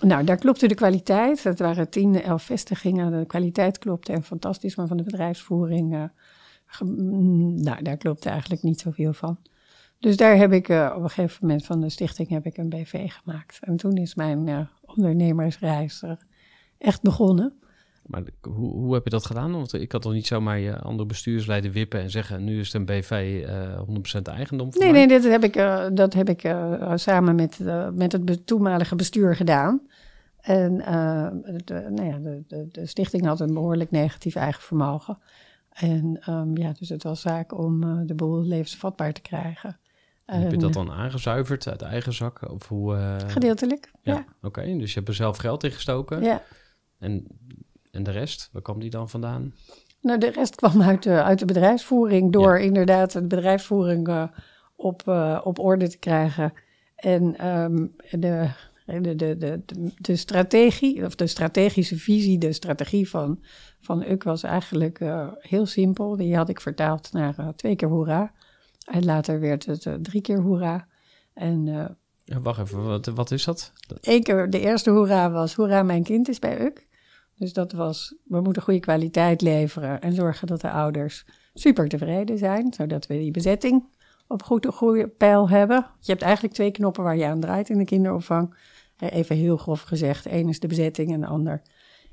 [0.00, 1.42] Nou, daar klopte de kwaliteit.
[1.42, 3.18] Het waren tien, elf vestigingen.
[3.18, 6.04] De kwaliteit klopte en fantastisch, maar van de bedrijfsvoering, eh,
[6.80, 9.38] mm, nou, daar klopte eigenlijk niet zoveel van.
[10.04, 12.68] Dus daar heb ik eh, op een gegeven moment van de stichting heb ik een
[12.68, 13.58] BV gemaakt.
[13.60, 16.18] En toen is mijn eh, ondernemersreis er
[16.78, 17.52] echt begonnen.
[18.06, 19.52] Maar hoe, hoe heb je dat gedaan?
[19.52, 22.44] Want ik had toch niet zomaar je andere bestuursleden wippen en zeggen...
[22.44, 25.06] nu is het een BV eh 100% eigendom van Nee, mij?
[25.06, 28.44] nee, dit heb ik, eh, dat heb ik eh, samen met, eh, met het be-
[28.44, 29.80] toenmalige bestuur gedaan.
[30.40, 31.28] En eh,
[31.64, 35.18] de, nou ja, de, de, de stichting had een behoorlijk negatief eigen vermogen.
[35.70, 39.78] En ehm, ja, dus het was zaak om eh, de boel levensvatbaar te krijgen.
[40.24, 42.50] Heb je dat dan aangezuiverd uit eigen zak?
[42.50, 44.24] Of hoe, eh, Gedeeltelijk, Ja, ja.
[44.42, 44.76] oké.
[44.76, 46.22] Dus je hebt er zelf geld in gestoken.
[46.22, 46.42] ja.
[46.98, 47.26] En,
[47.90, 49.54] en de rest, waar kwam die dan vandaan?
[50.00, 54.24] Nou, de rest kwam uit de, uit de bedrijfsvoering door inderdaad de bedrijfsvoering eh,
[54.76, 56.52] op, eh, op orde te krijgen.
[56.96, 58.50] En ehm, de,
[58.86, 59.62] de, de, de,
[59.96, 63.38] de, strategie, of de strategische visie, de strategie van,
[63.80, 66.16] van UK was eigenlijk eh, heel simpel.
[66.16, 68.32] Die had ik vertaald naar eh, twee keer hoera.
[68.84, 70.86] En later werd het eh, drie keer hoera.
[71.34, 71.86] En eh,
[72.24, 73.72] Ja, wacht even, wat, wat is dat?
[74.00, 76.86] Eén keer, de eerste hoera was, hoera, mijn kind is bij UK.
[77.36, 82.38] Dus dat was, we moeten goede kwaliteit leveren en zorgen dat de ouders super tevreden
[82.38, 83.84] zijn, zodat we die bezetting
[84.28, 85.86] op goed, goede pijl hebben.
[86.00, 88.54] Je hebt eigenlijk twee knoppen waar je aan draait in de kinderopvang.
[88.96, 91.62] Eh, Even heel grof gezegd, één is de bezetting en de ander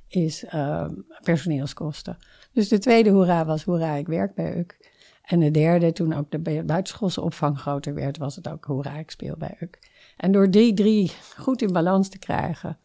[0.07, 0.87] is eh,
[1.23, 2.17] personeelskosten.
[2.53, 4.80] Dus de tweede hoera was, hoera, ik werk bij UK.
[5.21, 8.97] En de derde, toen ook de bu- buitenschoolse opvang groter werd, was het ook hoera,
[8.97, 9.79] ik speel bij UK.
[10.17, 12.77] En door die drie goed in balans te krijgen,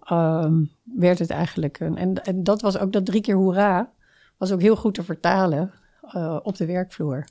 [0.00, 1.96] ehm, werd het eigenlijk een.
[1.96, 3.92] En, en dat was ook dat drie keer hoera,
[4.36, 7.24] was ook heel goed te vertalen eh, op de werkvloer.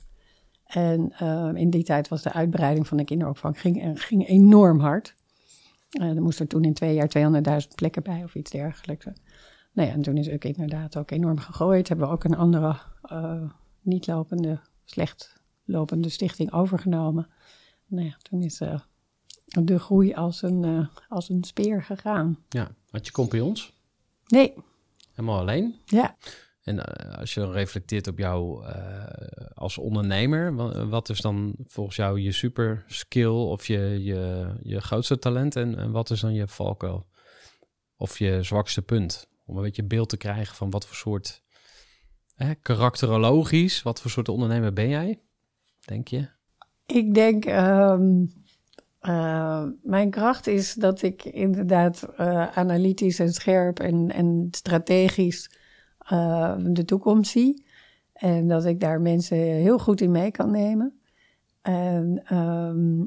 [0.66, 5.14] En ehm, in die tijd was de uitbreiding van de kinderopvang ging, ging enorm hard.
[5.90, 9.04] Eh, er moesten toen in twee jaar 200.000 plekken bij of iets dergelijks.
[9.72, 11.88] Nou ja, en toen is ook inderdaad ook enorm gegooid.
[11.88, 13.42] Hebben we ook een andere eh,
[13.84, 17.28] niet lopende, slecht lopende stichting overgenomen.
[17.86, 18.80] Nou ja, toen is eh,
[19.44, 22.38] de groei als een, eh, als een speer gegaan.
[22.48, 23.72] Ja, had je compagnons?
[24.26, 24.54] Nee,
[25.12, 25.74] Helemaal alleen?
[25.84, 26.16] ja.
[26.62, 28.64] En eh, als je dan reflecteert op jou
[29.54, 34.80] als ondernemer, wa- wat is dan volgens jou je super skill of je, je, je
[34.80, 37.06] grootste talent en, en wat is dan je valkuil?
[37.96, 39.28] Of je zwakste punt?
[39.46, 41.42] Om een beetje beeld te krijgen van wat voor soort,
[42.34, 45.20] hè, karakterologisch, wat voor soort ondernemer ben jij,
[45.80, 46.28] denk je?
[46.86, 48.24] Ik denk, ehm,
[48.98, 55.50] eh, mijn kracht is dat ik inderdaad eh, analytisch en scherp en, en strategisch
[55.98, 57.66] eh, de toekomst zie.
[58.12, 61.00] En dat ik daar mensen heel goed in mee kan nemen.
[61.62, 63.00] En ehm,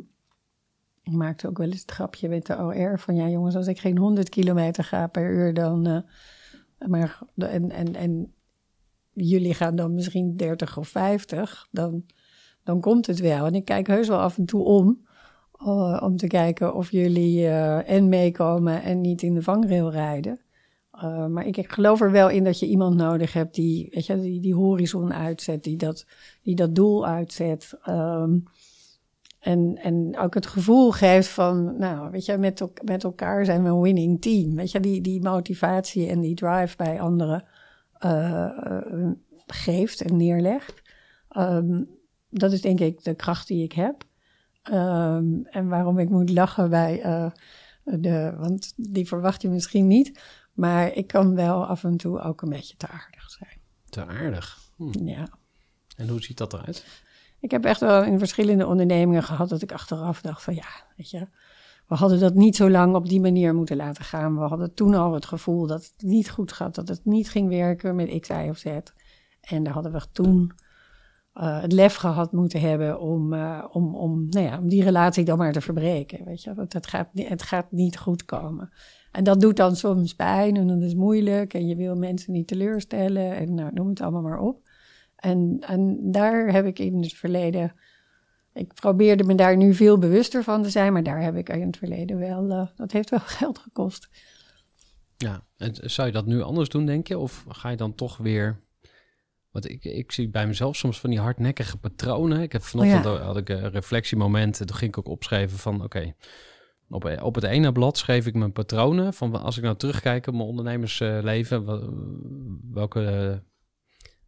[1.03, 3.79] ik maakte ook wel eens het grapje met de OR van ja jongens, als ik
[3.79, 6.03] geen 100 kilometer ga per uur, dan.
[6.87, 8.33] maar, en, en, en
[9.17, 12.03] jullie gaan dan misschien 30 of 50, dan
[12.67, 13.45] dan komt het wel.
[13.45, 15.05] En ik kijk heus wel af en toe om,
[15.59, 20.39] eh, om te kijken of jullie eh, en meekomen en niet in de vangrail rijden.
[21.03, 24.19] Uh, maar ik, geloof er wel in dat je iemand nodig hebt die, weet je,
[24.19, 26.05] die, die horizon uitzet, die dat,
[26.41, 27.73] die dat doel uitzet.
[27.89, 28.43] Um,
[29.39, 33.69] en, en ook het gevoel geeft van, nou, weet je, met, met elkaar zijn we
[33.69, 34.55] een winning team.
[34.55, 37.49] Weet je, die, die motivatie en die drive bij anderen uh,
[39.47, 40.81] geeft en neerlegt.
[41.37, 41.89] Um,
[42.29, 44.03] dat is denk ik de kracht die ik heb.
[44.71, 47.31] Um, en waarom ik moet lachen bij uh,
[47.83, 50.19] de, want die verwacht je misschien niet.
[50.53, 53.59] Maar ik kan wel af en toe ook een beetje te aardig zijn.
[53.89, 54.59] Te aardig?
[54.75, 55.07] Hm.
[55.07, 55.27] Ja.
[55.95, 56.85] En hoe ziet dat eruit?
[57.39, 61.09] Ik heb echt wel in verschillende ondernemingen gehad dat ik achteraf dacht van ja, weet
[61.09, 61.27] je,
[61.87, 64.37] we hadden dat niet zo lang op die manier moeten laten gaan.
[64.37, 67.49] We hadden toen al het gevoel dat het niet goed gaat, dat het niet ging
[67.49, 68.65] werken met X, Y of Z.
[69.41, 70.51] En daar hadden we toen
[71.33, 75.25] uh, het lef gehad moeten hebben om, uh, om, om, nou ja, om die relatie
[75.25, 76.25] dan maar te verbreken.
[76.25, 76.53] Weet je?
[76.53, 78.69] Want het gaat, het gaat niet goed komen.
[79.11, 81.53] En dat doet dan soms pijn en dat is moeilijk.
[81.53, 84.69] En je wil mensen niet teleurstellen en nou, noem het allemaal maar op.
[85.15, 87.73] En, en daar heb ik in het verleden.
[88.57, 91.67] Ik probeerde me daar nu veel bewuster van te zijn, maar daar heb ik in
[91.67, 92.49] het verleden wel.
[92.49, 94.09] Uh, dat heeft wel geld gekost.
[95.17, 97.17] Ja, en zou je dat nu anders doen, denk je?
[97.17, 98.65] Of ga je dan toch weer
[99.57, 102.41] want ik, ik zie bij mezelf soms van die hardnekkige patronen.
[102.41, 104.57] Ik heb vanochtend oh had ik een reflectiemoment.
[104.57, 106.13] Toen ging ik ook opschrijven van oké.
[106.89, 109.13] op, op het ene blad schreef ik mijn patronen.
[109.13, 111.65] Van als ik nou terugkijk op mijn ondernemersleven.
[112.73, 113.43] welke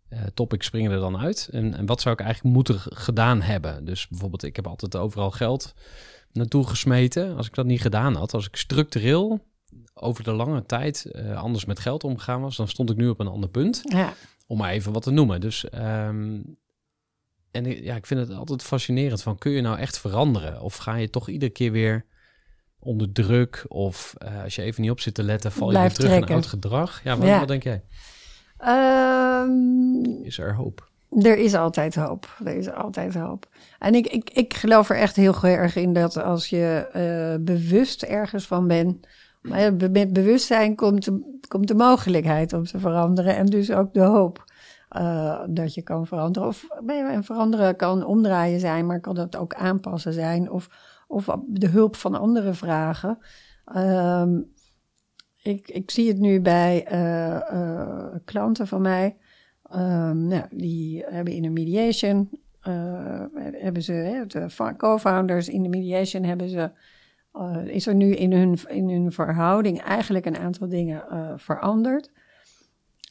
[0.10, 1.49] uh, topics springen er dan uit?
[1.51, 3.86] En, en wat zou ik eigenlijk moeten gedaan hebben?
[3.86, 5.74] Dus bijvoorbeeld, ik heb altijd overal geld
[6.32, 7.36] naartoe gesmeten.
[7.36, 9.47] Als ik dat niet gedaan had, als ik structureel
[9.93, 13.20] over de lange tijd uh, anders met geld omgegaan was, dan stond ik nu op
[13.20, 13.82] een ander punt.
[13.84, 14.14] Ja.
[14.47, 15.41] Om maar even wat te noemen.
[15.41, 16.57] Dus um,
[17.51, 20.62] en ja, ik vind het altijd fascinerend van kun je nou echt veranderen?
[20.62, 22.05] Of ga je toch iedere keer weer
[22.80, 23.66] onder druk?
[23.68, 26.34] Of uh, als je even niet op zit te letten, val je weer terug in
[26.34, 27.03] oud gedrag?
[27.03, 27.39] Ja, wat, ja.
[27.39, 27.84] wat denk jij?
[28.68, 30.88] Um, is er hoop?
[31.22, 32.38] Er is altijd hoop.
[32.45, 33.47] Er is altijd hoop.
[33.80, 38.03] En ik, ik, ik geloof er echt heel erg in dat als je uh, bewust
[38.03, 39.07] ergens van bent
[39.41, 44.01] maar met bewustzijn komt de, komt de mogelijkheid om te veranderen en dus ook de
[44.01, 44.43] hoop
[44.97, 46.47] uh, dat je kan veranderen.
[46.47, 50.70] Of en veranderen kan omdraaien zijn, maar kan dat ook aanpassen zijn of,
[51.07, 53.18] of de hulp van anderen vragen.
[53.76, 54.51] Um,
[55.41, 59.17] ik, ik zie het nu bij uh, uh, klanten van mij.
[59.75, 62.29] Um, nou, die hebben in een mediation,
[63.41, 66.71] hebben ze, de co-founders in de mediation hebben ze
[67.65, 71.03] is er nu in hun, in hun verhouding eigenlijk een aantal dingen
[71.39, 72.11] veranderd.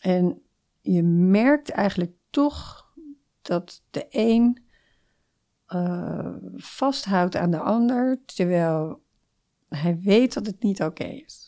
[0.01, 0.43] En
[0.81, 2.87] je merkt eigenlijk toch
[3.43, 4.63] dat de een
[6.57, 9.03] vasthoudt aan de ander, terwijl
[9.69, 11.48] hij weet dat het niet oké is.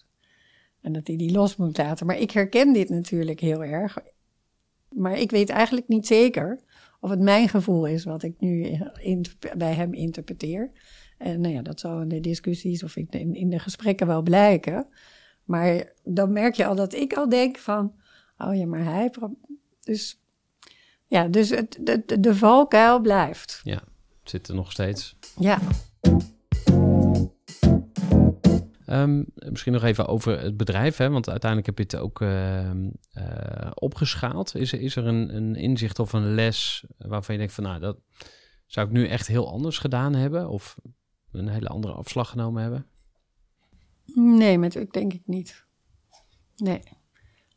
[0.80, 2.06] En dat hij die los moet laten.
[2.06, 3.98] Maar ik herken dit natuurlijk heel erg.
[4.88, 6.60] Maar ik weet eigenlijk niet zeker
[7.00, 9.24] of het mijn gevoel is wat ik nu in,
[9.56, 10.70] bij hem interpreteer.
[11.18, 14.86] En nou ja, dat zal in de discussies of in, in de gesprekken wel blijken.
[15.44, 17.94] Maar dan merk je al dat ik al denk van,
[18.38, 19.10] oh ja, maar hij...
[19.80, 20.20] Dus
[21.06, 23.60] ja, dus het, de, de valkuil blijft.
[23.64, 23.82] Ja,
[24.22, 25.16] zit er nog steeds.
[25.38, 25.58] Ja.
[28.90, 31.10] Um, misschien nog even over het bedrijf, hè?
[31.10, 34.54] want uiteindelijk heb je het ook uh, uh, opgeschaald.
[34.54, 37.96] Is is er een, een inzicht of een les waarvan je denkt van, nou, dat
[38.66, 40.48] zou ik nu echt heel anders gedaan hebben?
[40.48, 40.76] Of
[41.32, 42.86] een hele andere afslag genomen hebben?
[44.14, 45.64] Nee, met ik denk ik niet.
[46.56, 46.82] Nee.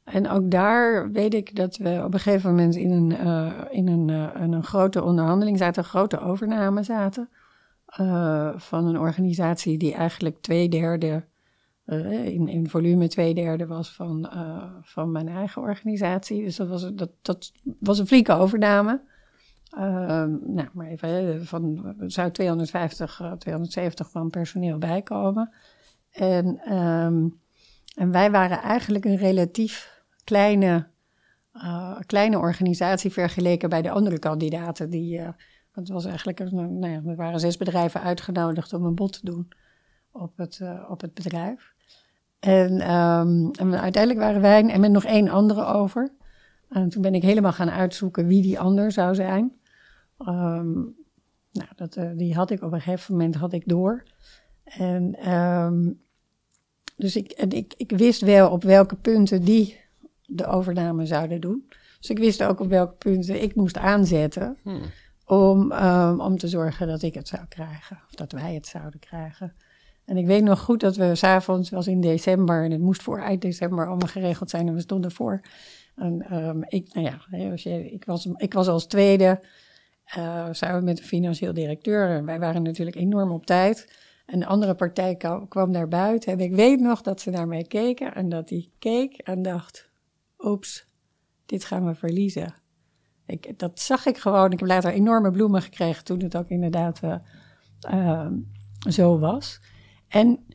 [0.03, 3.87] En ook daar weet ik dat we op een gegeven moment in een, uh, in
[3.87, 7.29] een, uh, een grote onderhandeling zaten, een grote overname zaten.
[7.99, 11.25] Uh, van een organisatie die eigenlijk twee derde,
[11.85, 14.29] in, in volume twee derde was van,
[14.81, 16.43] van mijn eigen organisatie.
[16.43, 19.01] Dus dat was, dat, dat was een flinke overname.
[19.77, 25.53] Uh, nou, maar even, van, er zou 250, 270 van personeel bijkomen.
[26.11, 27.39] En, um,
[27.95, 30.87] en wij waren eigenlijk een relatief kleine,
[32.05, 34.89] kleine organisatie vergeleken bij de andere kandidaten.
[34.89, 35.21] Die,
[35.75, 39.47] het was eigenlijk, nou ja, er waren zes bedrijven uitgenodigd om een bod te doen
[40.11, 41.73] op het, uh, op het bedrijf.
[42.39, 46.13] En, um, en uiteindelijk waren wij en met nog één andere over.
[46.69, 49.53] En toen ben ik helemaal gaan uitzoeken wie die ander zou zijn.
[50.19, 50.95] Um,
[51.51, 54.03] nou, dat, uh, die had ik op een gegeven moment had ik door.
[54.63, 56.01] En um,
[56.97, 59.79] dus ik, en ik, ik wist wel op welke punten die
[60.25, 61.67] de overname zouden doen.
[61.99, 64.81] Dus ik wist ook op welke punten ik moest aanzetten hmm.
[65.33, 67.99] Om, um, om te zorgen dat ik het zou krijgen.
[68.09, 69.53] Of dat wij het zouden krijgen.
[70.05, 73.19] En ik weet nog goed dat we s'avonds, was in december en het moest voor
[73.19, 75.41] eind december allemaal geregeld zijn en we stonden voor.
[75.95, 79.43] En ehm, ik, nou ja, als ik, was, ik was als tweede
[80.17, 82.09] uh, samen met de financieel directeur.
[82.09, 84.01] En wij waren natuurlijk enorm op tijd.
[84.25, 86.33] En de andere partij kwam, kwam naar buiten.
[86.33, 89.89] En ik weet nog dat ze naar mij keken en dat hij keek en dacht:
[90.39, 90.87] oeps,
[91.45, 92.53] dit gaan we verliezen.
[93.57, 94.51] Dat zag ik gewoon.
[94.51, 97.15] Ik heb later enorme bloemen gekregen toen het ook inderdaad uh,
[97.93, 98.27] uh,
[98.89, 99.61] zo was.
[100.07, 100.45] En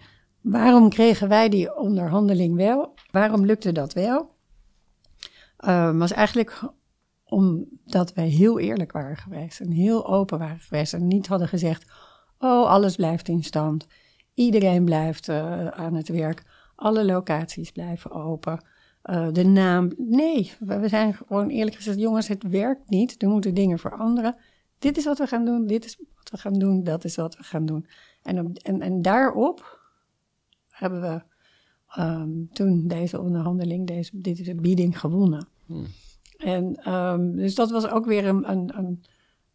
[0.41, 2.95] waarom kregen wij die onderhandeling wel?
[3.11, 4.37] Waarom lukte dat wel?
[5.61, 6.63] Uh, was eigenlijk
[7.25, 11.91] omdat wij heel eerlijk waren geweest en heel open waren geweest en niet hadden gezegd:
[12.39, 13.87] Oh, alles blijft in stand.
[14.35, 16.43] Iedereen blijft uh, aan het werk.
[16.75, 18.65] Alle locaties blijven open.
[19.11, 19.93] Uh, de naam.
[19.97, 23.23] Nee, we zijn gewoon eerlijk gezegd: jongens, het werkt niet.
[23.23, 24.37] Er moeten dingen veranderen.
[24.79, 25.67] Dit is wat we gaan doen.
[25.67, 26.85] Dit is wat we gaan doen.
[26.85, 27.87] Dat is wat we gaan doen.
[28.23, 29.81] En, op, en, en daarop
[30.69, 31.23] hebben we
[31.97, 35.49] um, toen deze onderhandeling, deze, deze bieding gewonnen.
[35.67, 35.87] Hmm.
[36.37, 39.05] En um, dus dat was ook weer een, een, een,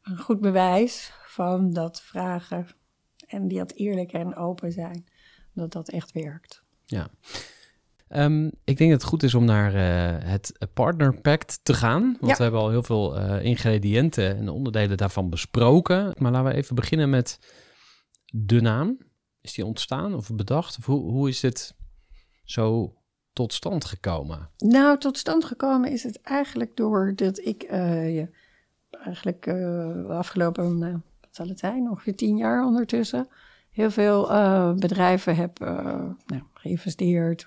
[0.02, 2.68] een, goed bewijs van dat vragen
[3.28, 5.06] en die dat eerlijk en open zijn,
[5.54, 6.64] dat dat echt werkt.
[6.86, 7.10] Ja.
[8.16, 12.02] Um, ik denk dat het goed is om naar uh, het Partner Pact te gaan.
[12.02, 12.38] Want ja.
[12.38, 16.14] we hebben al heel veel uh, ingrediënten en onderdelen daarvan besproken.
[16.18, 17.40] Maar laten we even beginnen met
[18.26, 18.98] de naam.
[19.42, 20.78] Is die ontstaan of bedacht?
[20.78, 21.76] Of hoe, hoe is dit
[22.44, 22.94] zo
[23.34, 24.50] tot stand gekomen?
[24.58, 28.26] Nou, tot stand gekomen is het eigenlijk doordat ik uh,
[29.04, 29.48] eigenlijk
[30.08, 33.28] afgelopen, uh, wat zal het zijn, ongeveer tien jaar ondertussen,
[33.70, 34.28] heel veel
[34.76, 37.46] bedrijven heb nou, geïnvesteerd,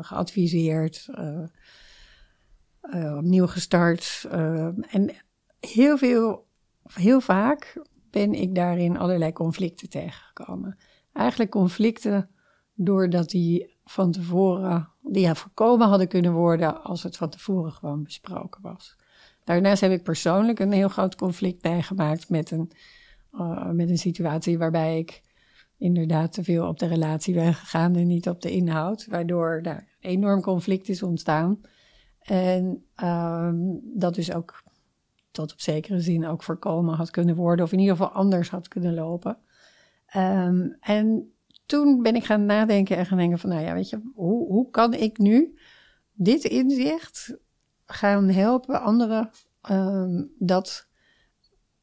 [0.00, 1.08] geadviseerd,
[3.16, 4.26] opnieuw gestart.
[4.90, 5.10] en
[5.60, 6.46] heel veel,
[6.82, 10.78] heel vaak ben ik daarin allerlei conflicten tegengekomen.
[11.12, 12.30] Eigenlijk conflicten
[12.74, 18.02] doordat die van tevoren, die ja, voorkomen hadden kunnen worden als het van tevoren gewoon
[18.02, 18.96] besproken was.
[19.44, 22.72] Daarnaast heb ik persoonlijk een heel groot conflict bijgemaakt met een,
[23.72, 25.22] met een situatie waarbij ik
[25.80, 29.88] inderdaad te veel op de relatie ben gegaan en niet op de inhoud, waardoor daar
[30.00, 31.60] enorm conflict is ontstaan.
[32.20, 34.62] En um, dat dus ook
[35.30, 38.68] tot op zekere zin ook voorkomen had kunnen worden, of in ieder geval anders had
[38.68, 39.38] kunnen lopen.
[40.16, 41.32] Um, en
[41.66, 44.70] toen ben ik gaan nadenken en gaan denken van, nou ja, weet je, hoe, hoe
[44.70, 45.58] kan ik nu
[46.12, 47.36] dit inzicht
[47.86, 49.30] gaan helpen anderen
[49.70, 50.88] um, dat,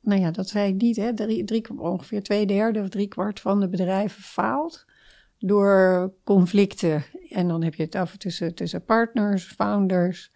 [0.08, 3.60] nou ja, dat zij niet, hè, drie, drie, ongeveer twee derde of drie kwart van
[3.60, 4.86] de bedrijven faalt
[5.40, 7.04] door conflicten.
[7.30, 10.32] En dan heb je het over tussen, tussen partners, founders,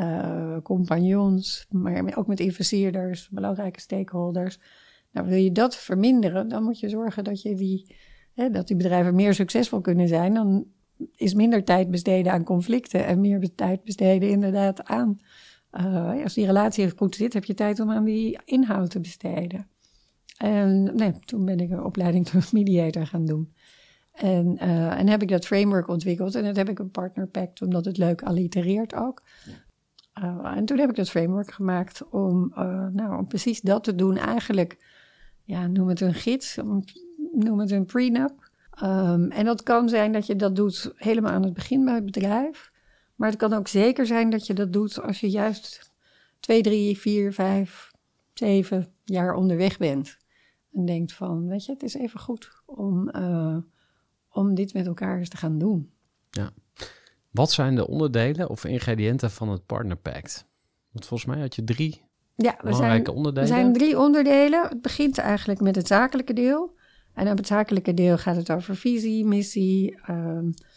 [0.00, 4.58] uh, compagnons, maar ook met investeerders, belangrijke stakeholders.
[5.12, 7.96] Nou, wil je dat verminderen, dan moet je zorgen dat je die
[8.34, 10.66] hè, dat die bedrijven meer succesvol kunnen zijn, dan
[11.16, 15.20] is minder tijd besteden aan conflicten en meer tijd besteden inderdaad aan.
[15.72, 19.68] Uh, als die relatie goed zit, heb je tijd om aan die inhoud te besteden.
[20.36, 23.54] En nee, toen ben ik een opleiding tot mediator gaan doen.
[24.12, 26.34] En, uh, en heb ik dat framework ontwikkeld.
[26.34, 29.22] En dat heb ik een partner pact, omdat het leuk allitereert ook.
[30.22, 32.52] Uh, en toen heb ik dat framework gemaakt om,
[32.92, 34.16] nou, om precies dat te doen.
[34.16, 34.78] Eigenlijk,
[35.44, 36.58] ja, noem het een gids.
[37.32, 38.50] Noem het een prenup.
[38.82, 42.04] Um, en dat kan zijn dat je dat doet helemaal aan het begin bij het
[42.04, 42.69] bedrijf.
[43.20, 45.92] Maar het kan ook zeker zijn dat je dat doet als je juist
[46.38, 47.90] twee, drie, vier, vijf,
[48.34, 50.16] zeven jaar onderweg bent.
[50.72, 53.56] En denkt van, weet je, het is even goed om, uh,
[54.30, 55.90] om dit met elkaar eens te gaan doen.
[56.30, 56.50] Ja.
[57.30, 60.46] Wat zijn de onderdelen of ingrediënten van het Partner Pact?
[60.90, 62.02] Want volgens mij had je drie
[62.34, 63.48] ja, belangrijke zijn, onderdelen.
[63.48, 64.68] Er zijn drie onderdelen.
[64.68, 66.76] Het begint eigenlijk met het zakelijke deel.
[67.14, 69.98] En op het zakelijke deel gaat het over visie, missie.
[70.10, 70.68] Um, uh,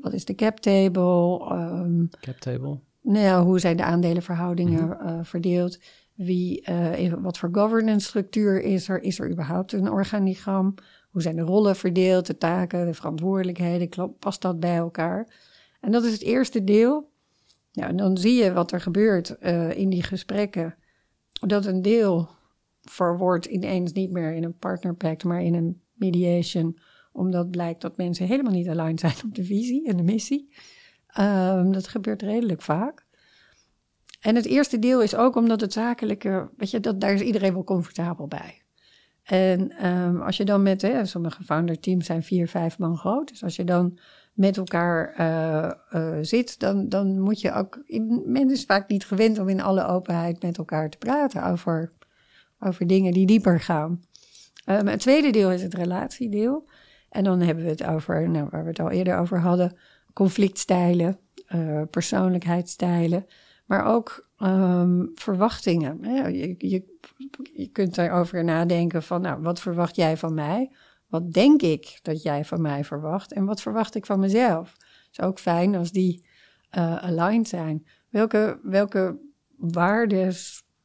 [0.00, 1.50] wat is de cap table?
[1.52, 2.78] Um, cap table?
[3.02, 5.08] Nou, hoe zijn de aandelenverhoudingen mm -hmm.
[5.08, 5.78] uh, verdeeld?
[6.14, 9.02] Wie, uh, wat voor governance structuur is er?
[9.02, 10.74] Is er überhaupt een organigram?
[11.10, 14.16] Hoe zijn de rollen verdeeld, de taken, de verantwoordelijkheden?
[14.18, 15.34] Past dat bij elkaar?
[15.80, 17.10] En dat is het eerste deel.
[17.70, 20.74] Ja, en dan zie je wat er gebeurt uh, in die gesprekken.
[21.32, 22.28] Dat een deel
[22.80, 26.78] verwoord ineens niet meer in een partnerpact, maar in een mediation,
[27.12, 30.54] omdat blijkt dat mensen helemaal niet aligned zijn op de visie en de missie.
[31.18, 33.06] Um, dat gebeurt redelijk vaak.
[34.20, 37.52] En het eerste deel is ook omdat het zakelijke, weet je, dat, daar is iedereen
[37.52, 38.62] wel comfortabel bij.
[39.22, 43.28] En um, als je dan met, hè, sommige founder teams zijn vier, vijf man groot.
[43.28, 43.98] Dus als je dan
[44.32, 47.82] met elkaar uh, uh, zit, dan, dan moet je ook.
[48.24, 51.92] Men is vaak niet gewend om in alle openheid met elkaar te praten over
[52.64, 54.04] over dingen die dieper gaan.
[54.66, 56.68] Um, het tweede deel is het relatiedeel.
[57.12, 59.76] En dan hebben we het over, nou, waar we het al eerder over hadden,
[60.12, 61.18] conflictstijlen,
[61.54, 63.26] uh, persoonlijkheidsstijlen,
[63.66, 65.98] maar ook um, verwachtingen.
[66.34, 66.98] Je, je,
[67.54, 70.70] je kunt erover nadenken van, nou, wat verwacht jij van mij?
[71.06, 73.32] Wat denk ik dat jij van mij verwacht?
[73.32, 74.72] En wat verwacht ik van mezelf?
[74.72, 76.24] Het is ook fijn als die
[76.78, 77.86] uh, aligned zijn.
[78.08, 79.18] Welke, welke
[79.56, 80.34] waarden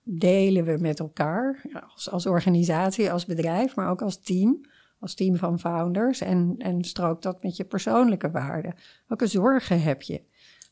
[0.04, 1.62] delen we met elkaar?
[1.94, 4.62] Als, als organisatie, als bedrijf, maar ook als team.
[5.00, 6.22] Als team van founders.
[6.22, 8.76] En, en strookt dat met je persoonlijke waarden?
[9.08, 10.22] Welke zorgen heb je?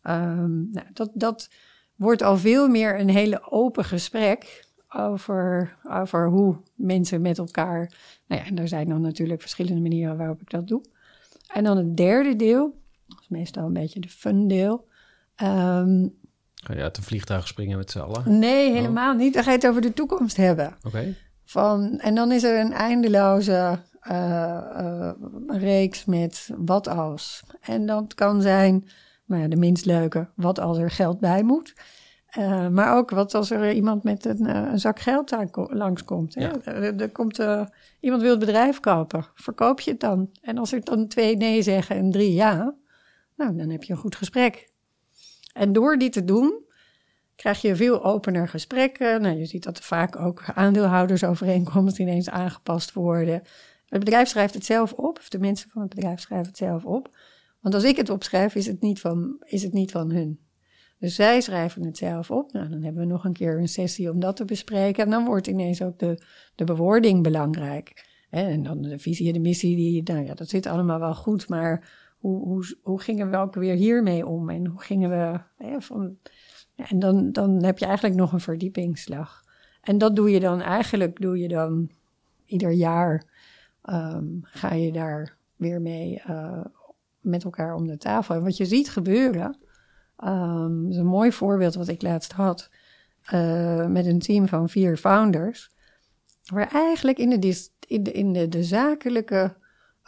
[0.04, 1.50] Um, nou, dat, dat
[1.96, 7.92] wordt al veel meer een hele open gesprek over, over hoe mensen met elkaar.
[8.28, 10.82] Nou ja, en er zijn dan natuurlijk verschillende manieren waarop ik dat doe.
[11.54, 14.88] En dan het derde deel, dat is meestal een beetje de fun deel.
[15.44, 16.14] Um,
[16.54, 18.40] Ga je uit een vliegtuig springen met z'n allen?
[18.40, 18.74] Nee, oh.
[18.74, 19.34] helemaal niet.
[19.34, 20.76] Dan ga je het over de toekomst hebben.
[20.84, 21.16] Oké.
[21.44, 23.80] Van En dan is er een eindeloze
[24.12, 25.12] uh, uh,
[25.48, 27.44] reeks met wat als.
[27.62, 28.88] En dat kan zijn,
[29.26, 31.74] nou ja, de minst leuke, wat als er geld bij moet.
[32.38, 36.34] Uh, maar ook wat als er iemand met een, een zak geld langskomt.
[36.34, 36.62] Ja.
[36.64, 37.40] Er, er, komt
[38.00, 39.26] iemand wil het bedrijf kopen.
[39.36, 40.30] Verkoop je het dan?
[40.42, 42.76] En als er dan twee nee zeggen en drie ja,
[43.36, 44.70] nou, dan heb je een goed gesprek.
[45.54, 46.64] En door die te doen,
[47.36, 49.22] krijg je veel opener gesprekken.
[49.22, 53.42] Nou, je ziet dat er vaak ook aandeelhoudersovereenkomsten ineens aangepast worden.
[53.86, 56.86] Het bedrijf schrijft het zelf op, of de mensen van het bedrijf schrijven het zelf
[56.86, 57.18] op.
[57.60, 60.40] Want als ik het opschrijf, is het niet van, is het niet van hun.
[61.00, 62.52] Dus zij schrijven het zelf op.
[62.52, 65.04] Nou, dan hebben we nog een keer een sessie om dat te bespreken.
[65.04, 66.24] En dan wordt ineens ook de,
[66.56, 68.14] de bewoording belangrijk.
[68.30, 71.50] En dan de visie en de missie, die, nou ja, dat zit allemaal wel goed.
[71.50, 74.50] Maar hoe, hoe, hoe gingen we ook weer hiermee om?
[74.50, 76.18] En hoe gingen we hè, van.
[76.76, 79.44] en dan, dan heb je eigenlijk nog een verdiepingsslag.
[79.82, 81.90] En dat doe je dan eigenlijk, doe je dan
[82.46, 83.34] ieder jaar.
[83.90, 86.66] Um, ga je daar weer mee uh,
[87.20, 88.36] met elkaar om de tafel.
[88.36, 89.58] En wat je ziet gebeuren,
[90.24, 92.70] um, is een mooi voorbeeld wat ik laatst had
[93.34, 95.74] uh, met een team van vier founders.
[96.46, 99.56] Waar eigenlijk in de, in de, in de, de zakelijke,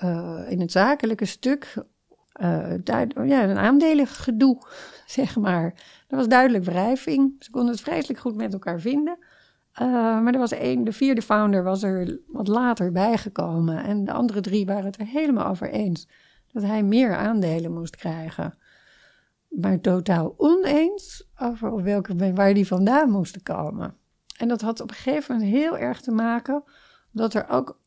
[0.04, 1.74] uh, in het zakelijke stuk
[2.42, 2.74] uh,
[3.26, 4.62] ja, een aandelengedoe,
[5.06, 5.74] zeg maar.
[6.08, 7.36] Er was duidelijk wrijving.
[7.40, 9.18] Ze konden het vreselijk goed met elkaar vinden.
[9.82, 9.88] Uh,
[10.22, 13.84] maar er was één, de vierde founder was er wat later bijgekomen.
[13.84, 16.08] En de andere drie waren het er helemaal over eens
[16.52, 18.58] dat hij meer aandelen moest krijgen.
[19.48, 23.96] Maar totaal oneens over welke, waar die vandaan moesten komen.
[24.38, 26.64] En dat had op een gegeven moment heel erg te maken
[27.12, 27.80] dat er ook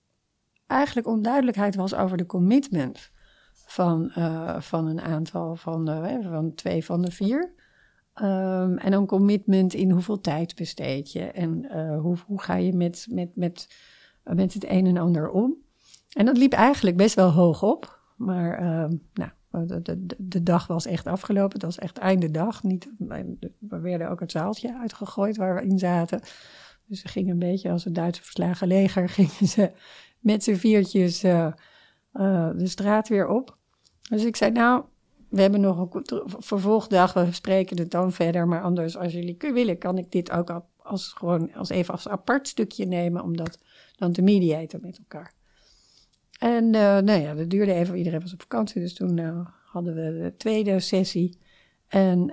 [0.66, 3.10] eigenlijk onduidelijkheid was over de commitment
[3.66, 7.52] van, uh, van een aantal van, de, van twee van de vier.
[8.14, 12.72] Um, en dan commitment in hoeveel tijd besteed je en uh, hoe, hoe ga je
[12.72, 13.68] met, met, met,
[14.22, 15.54] met het een en ander om.
[16.12, 19.30] En dat liep eigenlijk best wel hoog op, maar uh, nou,
[20.18, 21.52] de, dag was echt afgelopen.
[21.52, 22.62] Het was echt einde dag.
[22.62, 22.90] Niet,
[23.58, 26.20] we werden ook het zaaltje uitgegooid waar we in zaten.
[26.86, 29.72] Dus ze gingen een beetje als het Duitse verslagen leger, gingen ze
[30.18, 31.52] met z'n viertjes uh,
[32.56, 33.56] de straat weer op.
[34.08, 34.84] Dus ik zei, nou,
[35.30, 38.48] we hebben nog een vervolgdag, we spreken het dan verder.
[38.48, 42.48] Maar anders, als jullie willen, kan ik dit ook als, gewoon als even als apart
[42.48, 43.58] stukje nemen, om dat
[43.96, 45.34] dan te mediaten met elkaar.
[46.38, 49.94] En uh, nou ja, dat duurde even, iedereen was op vakantie, dus toen uh, hadden
[49.94, 51.38] we de tweede sessie.
[51.88, 52.26] En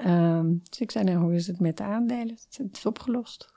[0.69, 2.37] dus ik zei, nou, hoe is het met de aandelen?
[2.57, 3.49] Het is opgelost.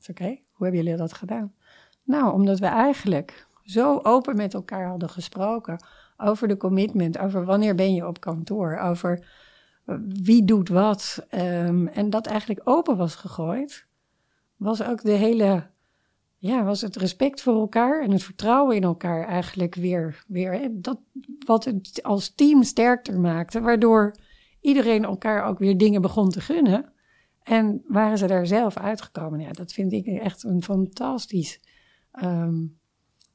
[0.00, 0.42] Oké, okay.
[0.52, 1.54] hoe hebben jullie dat gedaan?
[2.02, 5.84] Nou, omdat we eigenlijk zo open met elkaar hadden gesproken
[6.22, 9.26] over de commitment, over wanneer ben je op kantoor, over
[9.84, 11.26] eh, wie doet wat.
[11.34, 13.86] Um, en dat eigenlijk open was gegooid,
[14.56, 15.66] was ook de hele,
[16.36, 20.98] ja, was het respect voor elkaar en het vertrouwen in elkaar eigenlijk weer, weer dat
[21.46, 24.14] wat het als team sterker maakte, waardoor
[24.60, 26.92] iedereen elkaar ook weer dingen begon te gunnen.
[27.42, 29.40] En waren ze daar zelf uitgekomen?
[29.40, 31.60] Ja, dat vind ik echt een fantastisch
[32.24, 32.80] um,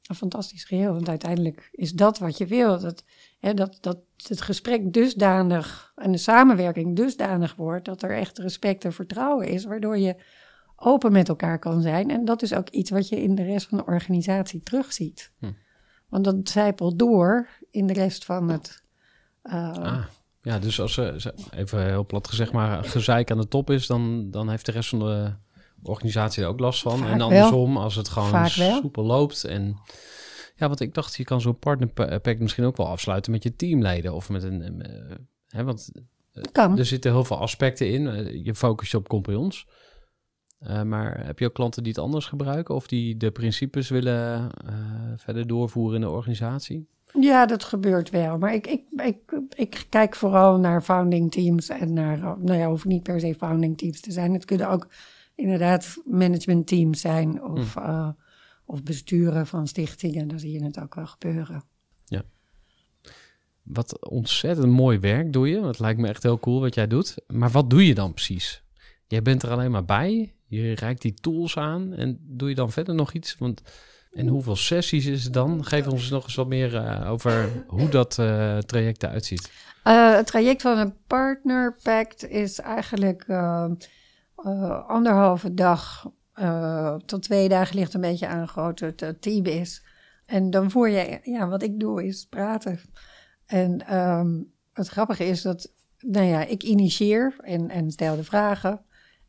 [0.08, 0.92] een fantastisch geheel.
[0.92, 2.80] Want uiteindelijk is dat wat je wil.
[2.80, 3.04] Dat,
[3.38, 3.98] hè, dat, dat
[4.28, 9.64] het gesprek dusdanig en de samenwerking dusdanig wordt dat er echt respect en vertrouwen is,
[9.64, 10.22] waardoor je
[10.76, 12.10] open met elkaar kan zijn.
[12.10, 15.32] En dat is ook iets wat je in de rest van de organisatie terugziet.
[15.38, 15.52] Hm.
[16.08, 18.82] Want dat zijpelt door in de rest van het.
[19.42, 20.04] Uh, ah,
[20.42, 24.30] ja, dus als ze, even heel plat gezegd, maar gezeik aan de top is, dan,
[24.30, 25.32] dan heeft de rest van de
[25.82, 27.06] organisatie er ook last van.
[27.06, 29.44] en andersom, als het gewoon soepel loopt.
[29.44, 29.76] En
[30.56, 34.14] ja, want ik dacht, je kan zo'n partnerpact misschien ook wel afsluiten met je teamleden
[34.14, 34.82] of met een.
[34.90, 35.16] Uh,
[35.48, 35.90] hè, want
[36.52, 36.78] kan.
[36.78, 38.02] er zitten heel veel aspecten in.
[38.02, 39.66] Uh, je focust je op compagnons.
[40.84, 44.50] maar heb je ook klanten die het anders gebruiken of die de principes willen
[45.16, 46.88] verder doorvoeren in de organisatie?
[47.20, 48.38] Ja, dat gebeurt wel.
[48.38, 49.18] Maar ik, ik, ik,
[49.54, 53.78] ik kijk vooral naar founding teams en naar, nou ja, hoeft niet per se founding
[53.78, 54.32] teams te zijn.
[54.32, 54.88] Het kunnen ook
[55.38, 58.08] inderdaad management teams zijn of, uh,
[58.64, 60.28] of besturen van stichtingen.
[60.28, 61.64] Dan zie je het ook wel gebeuren.
[62.04, 62.22] Ja.
[63.62, 65.60] Wat ontzettend mooi werk doe je.
[65.60, 67.14] Het lijkt me echt heel cool wat jij doet.
[67.26, 68.62] Maar wat doe je dan precies?
[69.06, 70.34] Jij bent er alleen maar bij.
[70.46, 71.94] Je reikt die tools aan.
[71.94, 73.36] En doe je dan verder nog iets?
[73.38, 73.62] Want
[74.12, 75.64] en hoeveel sessies is het dan?
[75.64, 79.50] Geef ons nog eens wat meer uh, over hoe dat uh, traject eruit ziet.
[79.84, 83.26] Uh, het traject van een partner pact is eigenlijk
[84.86, 86.10] anderhalve dag
[87.06, 89.86] tot twee dagen ligt een beetje aan hoe groot het team is.
[90.26, 92.80] En dan voer je, ja, wat ik doe is praten.
[93.46, 98.84] En um, het grappige is dat, nou ja, ik initieer en, en stel de vragen.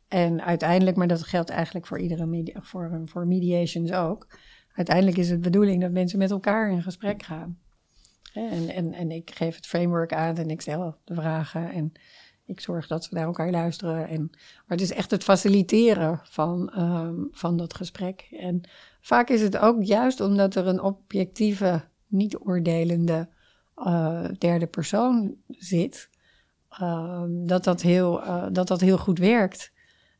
[0.08, 4.26] En uiteindelijk, maar dat geldt eigenlijk voor iedere voor, voor mediations ook
[4.74, 7.58] uiteindelijk is het bedoeling dat mensen met elkaar in gesprek gaan.
[8.32, 11.92] En, en, en ik geef het framework aan en ik stel de vragen en
[12.50, 14.08] ik zorg dat ze naar elkaar luisteren.
[14.08, 18.28] En, maar het is echt het faciliteren van, um, van dat gesprek.
[18.38, 18.60] En
[19.00, 23.28] vaak is het ook juist omdat er een objectieve, niet oordelende
[23.76, 26.10] uh, derde persoon zit,
[26.80, 29.72] uh, dat, dat, heel, uh, dat dat heel goed werkt.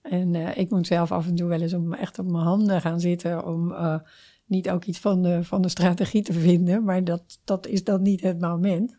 [0.03, 3.01] En ik moet zelf af en toe wel eens om echt op mijn handen gaan
[3.01, 3.75] zitten om
[4.47, 8.03] niet ook iets van de, van de strategie te vinden, maar dat, dat is dan
[8.03, 8.97] niet het moment.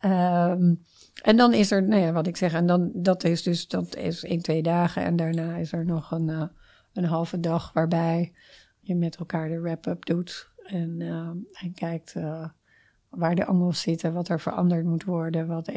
[0.00, 0.82] Um,
[1.22, 3.96] en dan is er, nou ja, wat ik zeg, en dan, dat is dus, dat
[3.96, 6.42] is in twee dagen en daarna is er nog een, uh,
[6.92, 8.32] een halve dag waarbij
[8.80, 11.00] je met elkaar de wrap-up doet en,
[11.52, 12.48] en kijkt uh,
[13.08, 15.70] waar de angels zitten, wat er veranderd moet worden, wat,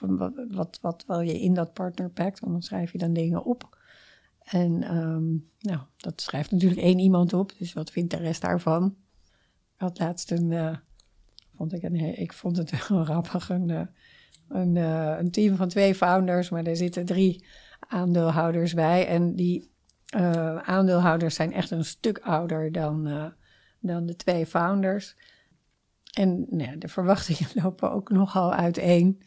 [0.00, 3.78] wat, wat, wat wil je in dat partnerpact, want dan schrijf je dan dingen op.
[4.44, 8.96] En um, nou, dat schrijft natuurlijk één iemand op, dus wat vindt de rest daarvan?
[9.74, 10.78] Ik had laatst een,
[11.56, 13.50] vond ik, een, ik vond het heel grappig,
[14.54, 17.44] een, uh, een, team van twee founders, maar er zitten drie
[17.88, 19.06] aandeelhouders bij.
[19.06, 19.72] En die
[20.62, 23.32] aandeelhouders zijn echt een stuk ouder dan,
[23.80, 25.16] dan de twee founders.
[26.12, 29.22] En nou, de verwachtingen lopen ook nogal uiteen.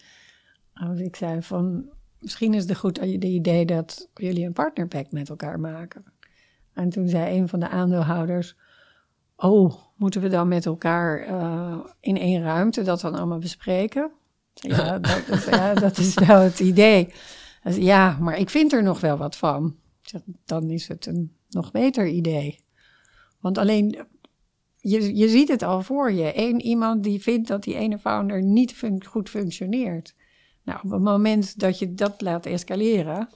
[0.73, 5.30] Als ik zei van, misschien is het goed de idee dat jullie een partnerpact met
[5.30, 6.05] elkaar maken.
[6.73, 8.57] En toen zei een van de aandeelhouders:
[9.36, 11.28] Oh, moeten we dan met elkaar
[11.99, 14.11] in één ruimte dat dan allemaal bespreken?
[14.62, 14.99] Ja,
[15.74, 17.14] dat, is, wel het idee.
[17.64, 19.76] Ja, maar ik vind er nog wel wat van.
[20.45, 22.60] Dan is het een nog beter idee.
[23.39, 24.05] Want alleen,
[24.78, 26.32] je, je ziet het al voor je.
[26.36, 30.16] Eén iemand die vindt dat die ene founder niet goed functioneert.
[30.64, 33.30] Nou, op het moment dat je dat laat escaleren,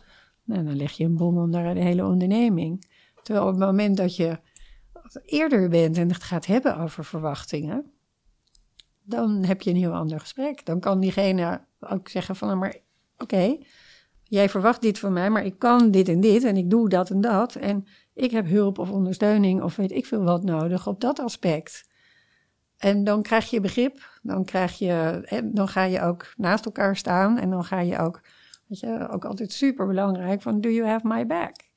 [0.43, 2.86] nou, dan leg je een bom onder de hele onderneming.
[3.24, 4.39] Terwijl op het moment dat je
[5.26, 7.91] eerder bent en het gaat hebben over verwachtingen,
[9.04, 10.66] dan heb je een heel ander gesprek.
[10.66, 12.76] Dan kan diegene ook zeggen van, nou, maar
[13.18, 13.58] oké,
[14.24, 17.10] jij verwacht dit van mij, maar ik kan dit en dit en ik doe dat
[17.10, 17.56] en dat.
[17.56, 21.89] En ik heb hulp of ondersteuning of weet ik veel wat nodig op dat aspect.
[22.78, 25.22] En dan krijg je begrip, dan, krijg je,
[25.54, 28.22] dan ga je ook naast elkaar staan en dan ga je ook,
[28.68, 31.70] weet je, ook altijd super belangrijk van, do you have my back?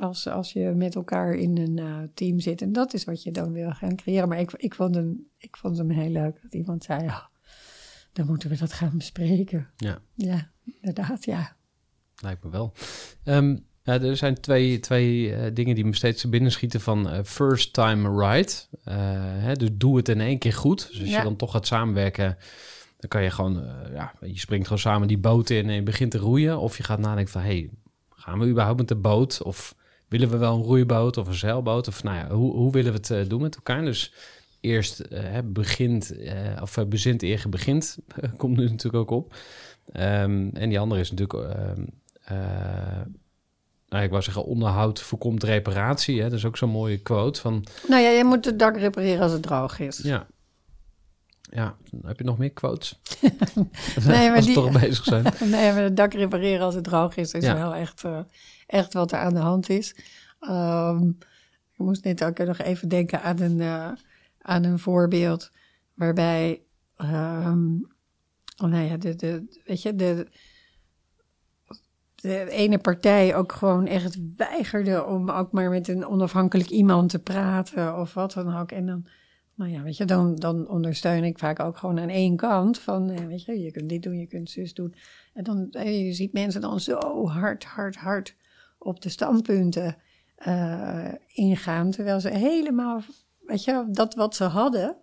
[0.00, 3.30] Als, als je met elkaar in een uh, team zit en dat is wat je
[3.30, 4.28] dan wil gaan creëren.
[4.28, 7.30] Maar ik, ik, vond, hem, ik vond hem heel leuk dat iemand zei, ja,
[8.12, 9.70] dan moeten we dat gaan bespreken.
[9.76, 9.98] Ja.
[10.14, 11.56] Ja, inderdaad, ja.
[12.22, 12.72] Lijkt me wel.
[13.24, 17.22] Um, ja, er zijn twee, twee uh, dingen die me steeds binnen schieten van uh,
[17.24, 18.70] first time right.
[18.82, 20.88] Hè, dus doe het in één keer goed.
[20.88, 21.18] Dus als ja.
[21.18, 22.36] je dan toch gaat samenwerken,
[22.98, 26.10] dan kan je gewoon, ja, je springt gewoon samen die boot in en je begint
[26.10, 26.58] te roeien.
[26.60, 27.70] Of je gaat nadenken van, hey,
[28.28, 29.42] gaan we überhaupt met de boot?
[29.42, 29.74] Of
[30.08, 31.88] willen we wel een roeiboot of een zeilboot?
[31.88, 33.84] Of nou ja, hoe, hoe willen we het doen met elkaar?
[33.84, 34.14] Dus
[34.60, 35.02] eerst
[35.44, 36.14] begint,
[36.62, 37.98] of bezint eer begint,
[38.36, 39.34] komt nu natuurlijk ook op.
[39.96, 41.82] Um, en die andere is natuurlijk ehm,
[43.88, 46.22] nou, ik wou zeggen, onderhoud voorkomt reparatie.
[46.22, 46.28] Hè?
[46.28, 47.64] Dat is ook zo'n mooie quote van...
[47.88, 49.98] Nou ja, je moet het dak repareren als het droog is.
[49.98, 50.26] Ja.
[51.50, 53.00] Ja, heb je nog meer quotes?
[54.06, 54.54] nee, maar die...
[54.54, 55.22] toch bezig zijn.
[55.40, 57.54] nee, maar het dak repareren als het droog is, is ja.
[57.54, 58.20] wel echt, uh,
[58.66, 59.96] echt wat er aan de hand is.
[60.40, 61.18] Um,
[61.72, 63.90] ik moest net ook nog even denken aan een, uh,
[64.38, 65.50] aan een voorbeeld
[65.94, 66.62] waarbij...
[66.98, 67.86] Um,
[68.56, 70.26] oh, nou ja, de, de, weet je, de
[72.20, 77.18] de ene partij ook gewoon echt weigerde om ook maar met een onafhankelijk iemand te
[77.18, 78.72] praten of wat dan ook.
[78.72, 79.06] En dan,
[79.58, 83.10] nou ja, weet je, dan, dan ondersteun ik vaak ook gewoon aan één kant van,
[83.10, 84.94] eh, weet je, je kunt dit doen, je kunt zus doen.
[85.34, 88.34] En dan, eh, je ziet mensen dan zo hard, hard, hard
[88.78, 89.96] op de standpunten
[90.46, 93.00] uh, ingaan, terwijl ze helemaal,
[93.38, 94.96] weet je, dat wat ze hadden,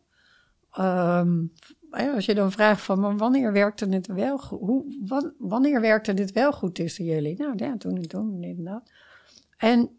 [0.72, 1.44] ehm,
[1.90, 4.96] als je dan vraagt van maar wanneer werkte het wel goed?
[5.38, 7.38] Wanneer werkte dit wel goed tussen jullie?
[7.38, 8.92] Nou ja, toen en toen, dit dat.
[9.58, 9.90] En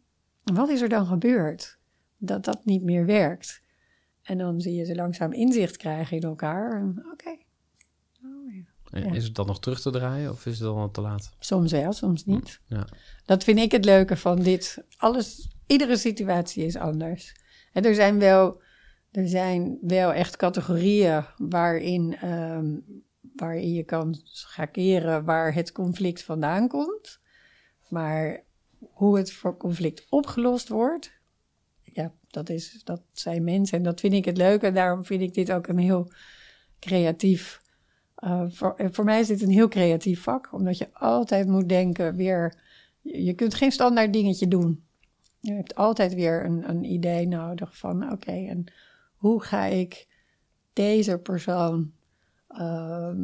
[0.43, 1.79] wat is er dan gebeurd?
[2.17, 3.66] Dat dat niet meer werkt.
[4.27, 6.95] En dan zie je ze langzaam inzicht krijgen in elkaar.
[7.13, 7.37] Oké.
[8.25, 9.13] Oh, ja.
[9.13, 11.33] Is het dan nog terug te draaien of is het dan al te laat?
[11.39, 12.61] Soms wel, soms niet.
[12.67, 12.87] Ja.
[13.25, 14.85] Dat vind ik het leuke van dit.
[14.97, 17.35] Alles, iedere situatie is anders.
[17.73, 18.61] En er zijn wel,
[19.11, 22.85] er zijn wel echt categorieën waarin, um,
[23.37, 27.21] waarin je kan schakeren waar het conflict vandaan komt.
[27.89, 28.45] Maar
[28.79, 31.16] hoe het voor conflict opgelost wordt,
[32.37, 33.79] dat, is, dat zijn mensen.
[33.79, 34.73] En dat vind ik het leuke.
[34.73, 36.13] Daarom vind ik dit ook een heel
[36.79, 37.63] creatief.
[38.25, 42.17] Uh, voor, voor mij is dit een heel creatief vak, omdat je altijd moet denken
[42.17, 42.63] weer.
[43.03, 44.85] Je kunt geen standaard dingetje doen.
[45.41, 48.65] Je hebt altijd weer een, een idee nodig van: oké, en
[49.17, 50.07] hoe ga ik
[50.73, 51.93] deze persoon
[52.49, 53.15] uh,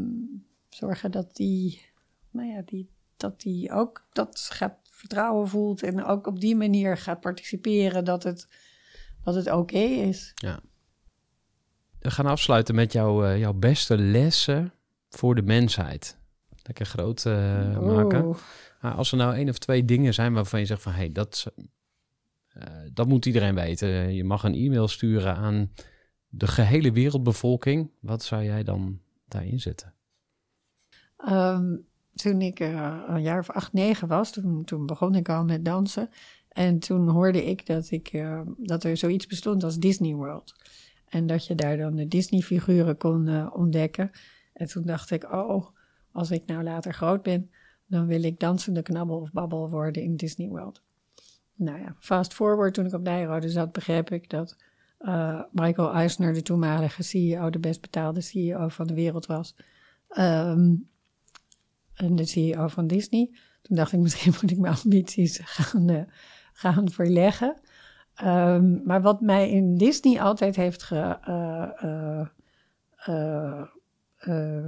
[0.69, 1.83] zorgen dat die,
[2.31, 4.51] nou ja, die, dat die ook dat
[4.83, 8.49] vertrouwen voelt en ook op die manier gaat participeren dat het,
[9.25, 10.33] dat het oké is.
[10.35, 10.61] Ja.
[11.99, 14.73] We gaan afsluiten met jouw, uh, jouw beste lessen
[15.09, 16.19] voor de mensheid.
[16.63, 18.37] Lekker groot uh, maken.
[18.81, 20.93] Maar als er nou één of twee dingen zijn waarvan je zegt van...
[20.93, 21.53] hé, hey, dat,
[22.57, 24.15] uh, dat moet iedereen weten.
[24.15, 25.73] Je mag een e-mail sturen aan
[26.29, 27.91] de gehele wereldbevolking.
[28.01, 29.95] Wat zou jij dan daarin zetten?
[31.29, 35.65] Um, toen ik een jaar of acht, negen was, toen, toen begon ik al met
[35.65, 36.11] dansen.
[36.53, 40.55] En toen hoorde ik dat, ik uh, dat er zoiets bestond als Disney World.
[41.09, 44.11] En dat je daar dan de Disney-figuren kon uh, ontdekken.
[44.53, 45.67] En toen dacht ik, oh,
[46.13, 47.51] als ik nou later groot ben,
[47.87, 50.83] dan wil ik dansende knabbel of babbel worden in Disney World.
[51.55, 54.57] Nou ja, fast forward, toen ik op Nijrode zat, begreep ik dat
[55.51, 59.57] Michael Eisner, de toenmalige CEO, de best betaalde CEO van de wereld was.
[60.19, 60.91] Um,
[61.95, 63.31] en de CEO van Disney.
[63.63, 66.07] Toen dacht ik, misschien moet ik mijn ambities gaan,
[66.53, 67.61] gaan verleggen.
[68.25, 72.27] Um, maar wat mij in Disney altijd heeft ge, uh,
[73.09, 73.63] uh,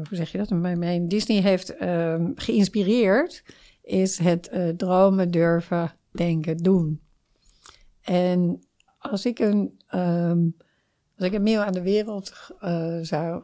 [0.08, 0.50] hoe zeg je dat?
[0.50, 3.44] Mij in Disney heeft um, geïnspireerd,
[3.82, 7.00] is het dromen, durven, denken, doen.
[8.00, 8.60] En
[8.98, 10.56] als ik een, um,
[11.16, 12.52] als ik een mail aan de wereld
[13.02, 13.42] zou,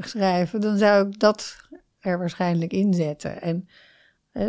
[0.00, 1.56] schrijven, dan zou ik dat
[2.00, 3.42] er waarschijnlijk in zetten.
[3.42, 3.68] En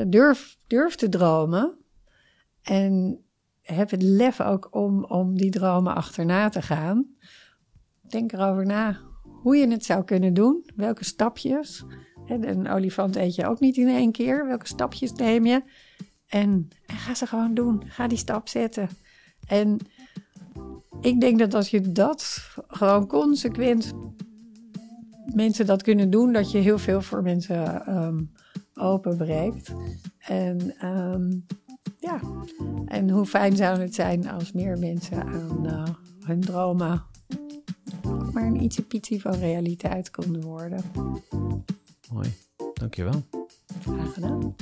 [0.09, 1.75] durf, durf te dromen.
[2.61, 3.23] En
[3.61, 7.05] heb het lef ook om, om die dromen achterna te gaan.
[8.01, 10.65] Denk erover na hoe je het zou kunnen doen.
[10.75, 11.85] Welke stapjes.
[12.25, 14.47] En een olifant eet je ook niet in één keer.
[14.47, 15.63] Welke stapjes neem je?
[16.27, 17.83] En, ga ze gewoon doen.
[17.87, 18.89] Ga die stap zetten.
[19.47, 19.77] En
[21.01, 23.93] ik denk dat als je dat gewoon consequent
[25.33, 28.31] mensen dat kunnen doen, dat je heel veel voor mensen um,
[28.73, 29.73] openbreekt.
[30.19, 31.45] En um,
[32.01, 32.19] ja,
[32.85, 35.83] en hoe fijn zou het zijn als meer mensen aan uh,
[36.25, 37.03] hun dromen
[38.33, 40.83] maar een ietsje van realiteit konden worden.
[42.11, 42.33] Mooi,
[42.73, 43.25] dankjewel.
[43.81, 44.55] Graag gedaan.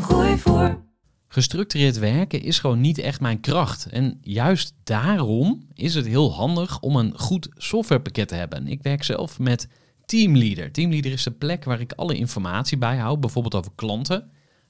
[0.00, 0.82] Gooi voor.
[1.28, 3.86] Gestructureerd werken is gewoon niet echt mijn kracht.
[3.86, 8.66] En juist daarom is het heel handig om een goed softwarepakket te hebben.
[8.66, 9.68] Ik werk zelf met
[10.06, 10.72] Teamleader.
[10.72, 14.30] Teamleader is de plek waar ik alle informatie bijhoud, bijvoorbeeld over klanten.